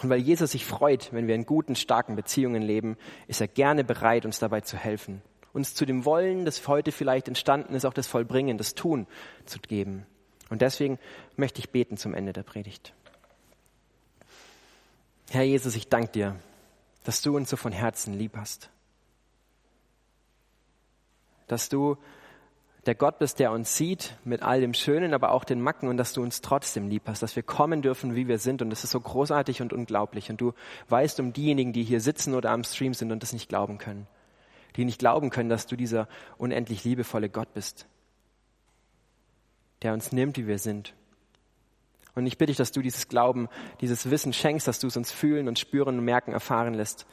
Und 0.00 0.08
weil 0.08 0.20
Jesus 0.20 0.52
sich 0.52 0.64
freut, 0.64 1.12
wenn 1.12 1.26
wir 1.26 1.34
in 1.34 1.46
guten, 1.46 1.74
starken 1.74 2.14
Beziehungen 2.14 2.62
leben, 2.62 2.96
ist 3.26 3.40
er 3.40 3.48
gerne 3.48 3.82
bereit, 3.82 4.24
uns 4.24 4.38
dabei 4.38 4.60
zu 4.60 4.76
helfen. 4.76 5.20
Uns 5.52 5.74
zu 5.74 5.84
dem 5.84 6.04
Wollen, 6.04 6.44
das 6.44 6.68
heute 6.68 6.92
vielleicht 6.92 7.26
entstanden 7.26 7.74
ist, 7.74 7.84
auch 7.84 7.92
das 7.92 8.06
Vollbringen, 8.06 8.56
das 8.56 8.76
Tun 8.76 9.08
zu 9.46 9.58
geben. 9.58 10.06
Und 10.48 10.62
deswegen 10.62 11.00
möchte 11.36 11.58
ich 11.58 11.70
beten 11.70 11.96
zum 11.96 12.14
Ende 12.14 12.32
der 12.32 12.44
Predigt. 12.44 12.94
Herr 15.30 15.42
Jesus, 15.42 15.76
ich 15.76 15.88
danke 15.88 16.12
dir, 16.12 16.36
dass 17.04 17.20
du 17.20 17.36
uns 17.36 17.50
so 17.50 17.56
von 17.56 17.72
Herzen 17.72 18.14
lieb 18.14 18.36
hast. 18.36 18.70
Dass 21.46 21.68
du 21.68 21.98
der 22.86 22.94
Gott 22.94 23.18
bist, 23.18 23.38
der 23.38 23.52
uns 23.52 23.76
sieht 23.76 24.16
mit 24.24 24.42
all 24.42 24.62
dem 24.62 24.72
Schönen, 24.72 25.12
aber 25.12 25.32
auch 25.32 25.44
den 25.44 25.60
Macken 25.60 25.88
und 25.88 25.98
dass 25.98 26.14
du 26.14 26.22
uns 26.22 26.40
trotzdem 26.40 26.88
lieb 26.88 27.02
hast, 27.06 27.22
dass 27.22 27.36
wir 27.36 27.42
kommen 27.42 27.82
dürfen, 27.82 28.14
wie 28.14 28.28
wir 28.28 28.38
sind. 28.38 28.62
Und 28.62 28.70
das 28.70 28.84
ist 28.84 28.92
so 28.92 29.00
großartig 29.00 29.60
und 29.60 29.74
unglaublich. 29.74 30.30
Und 30.30 30.40
du 30.40 30.54
weißt 30.88 31.20
um 31.20 31.34
diejenigen, 31.34 31.74
die 31.74 31.84
hier 31.84 32.00
sitzen 32.00 32.34
oder 32.34 32.50
am 32.50 32.64
Stream 32.64 32.94
sind 32.94 33.12
und 33.12 33.22
das 33.22 33.34
nicht 33.34 33.50
glauben 33.50 33.76
können. 33.76 34.06
Die 34.76 34.86
nicht 34.86 34.98
glauben 34.98 35.28
können, 35.28 35.50
dass 35.50 35.66
du 35.66 35.76
dieser 35.76 36.08
unendlich 36.38 36.84
liebevolle 36.84 37.28
Gott 37.28 37.52
bist, 37.52 37.86
der 39.82 39.92
uns 39.92 40.12
nimmt, 40.12 40.38
wie 40.38 40.46
wir 40.46 40.58
sind 40.58 40.94
und 42.18 42.26
ich 42.26 42.38
bitte 42.38 42.50
dich, 42.50 42.56
dass 42.56 42.72
du 42.72 42.82
dieses 42.82 43.08
Glauben, 43.08 43.48
dieses 43.80 44.10
Wissen 44.10 44.32
schenkst, 44.32 44.68
dass 44.68 44.78
du 44.78 44.86
es 44.88 44.96
uns 44.96 45.10
fühlen 45.10 45.48
und 45.48 45.58
spüren 45.58 45.98
und 45.98 46.04
merken, 46.04 46.32
erfahren 46.32 46.74
lässt, 46.74 47.06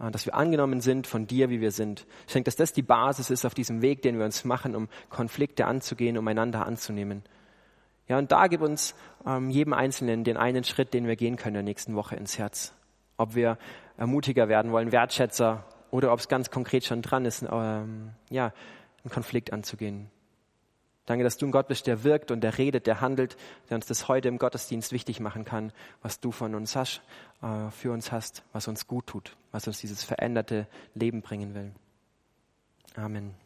äh, 0.00 0.10
dass 0.10 0.26
wir 0.26 0.34
angenommen 0.34 0.80
sind 0.80 1.06
von 1.06 1.26
dir, 1.26 1.50
wie 1.50 1.60
wir 1.60 1.70
sind. 1.70 2.06
Schenk, 2.26 2.44
dass 2.44 2.56
das 2.56 2.72
die 2.72 2.82
Basis 2.82 3.30
ist 3.30 3.44
auf 3.44 3.54
diesem 3.54 3.82
Weg, 3.82 4.02
den 4.02 4.18
wir 4.18 4.24
uns 4.24 4.44
machen, 4.44 4.74
um 4.74 4.88
Konflikte 5.10 5.66
anzugehen, 5.66 6.18
um 6.18 6.26
einander 6.26 6.66
anzunehmen. 6.66 7.22
Ja, 8.08 8.18
und 8.18 8.30
da 8.30 8.46
gib 8.46 8.60
uns 8.60 8.94
ähm, 9.26 9.50
jedem 9.50 9.72
Einzelnen 9.72 10.22
den 10.22 10.36
einen 10.36 10.64
Schritt, 10.64 10.94
den 10.94 11.06
wir 11.06 11.16
gehen 11.16 11.36
können 11.36 11.56
in 11.56 11.64
der 11.66 11.70
nächsten 11.70 11.94
Woche 11.96 12.16
ins 12.16 12.38
Herz. 12.38 12.72
Ob 13.16 13.34
wir 13.34 13.58
ermutiger 13.96 14.48
werden 14.48 14.70
wollen, 14.72 14.92
Wertschätzer, 14.92 15.64
oder 15.90 16.12
ob 16.12 16.18
es 16.18 16.28
ganz 16.28 16.50
konkret 16.50 16.84
schon 16.84 17.02
dran 17.02 17.24
ist, 17.24 17.44
ähm, 17.50 18.10
ja, 18.30 18.52
einen 19.02 19.10
Konflikt 19.10 19.52
anzugehen. 19.52 20.10
Danke, 21.06 21.22
dass 21.22 21.36
du 21.36 21.46
ein 21.46 21.52
Gott 21.52 21.68
bist, 21.68 21.86
der 21.86 22.02
wirkt 22.02 22.30
und 22.32 22.40
der 22.40 22.58
redet, 22.58 22.86
der 22.86 23.00
handelt, 23.00 23.36
der 23.70 23.76
uns 23.76 23.86
das 23.86 24.08
heute 24.08 24.28
im 24.28 24.38
Gottesdienst 24.38 24.92
wichtig 24.92 25.20
machen 25.20 25.44
kann, 25.44 25.72
was 26.02 26.20
du 26.20 26.32
von 26.32 26.54
uns 26.54 26.74
hast, 26.74 27.00
äh, 27.42 27.70
für 27.70 27.92
uns 27.92 28.10
hast, 28.10 28.42
was 28.52 28.66
uns 28.66 28.88
gut 28.88 29.06
tut, 29.06 29.36
was 29.52 29.66
uns 29.68 29.78
dieses 29.78 30.02
veränderte 30.02 30.66
Leben 30.94 31.22
bringen 31.22 31.54
will. 31.54 31.72
Amen. 32.96 33.45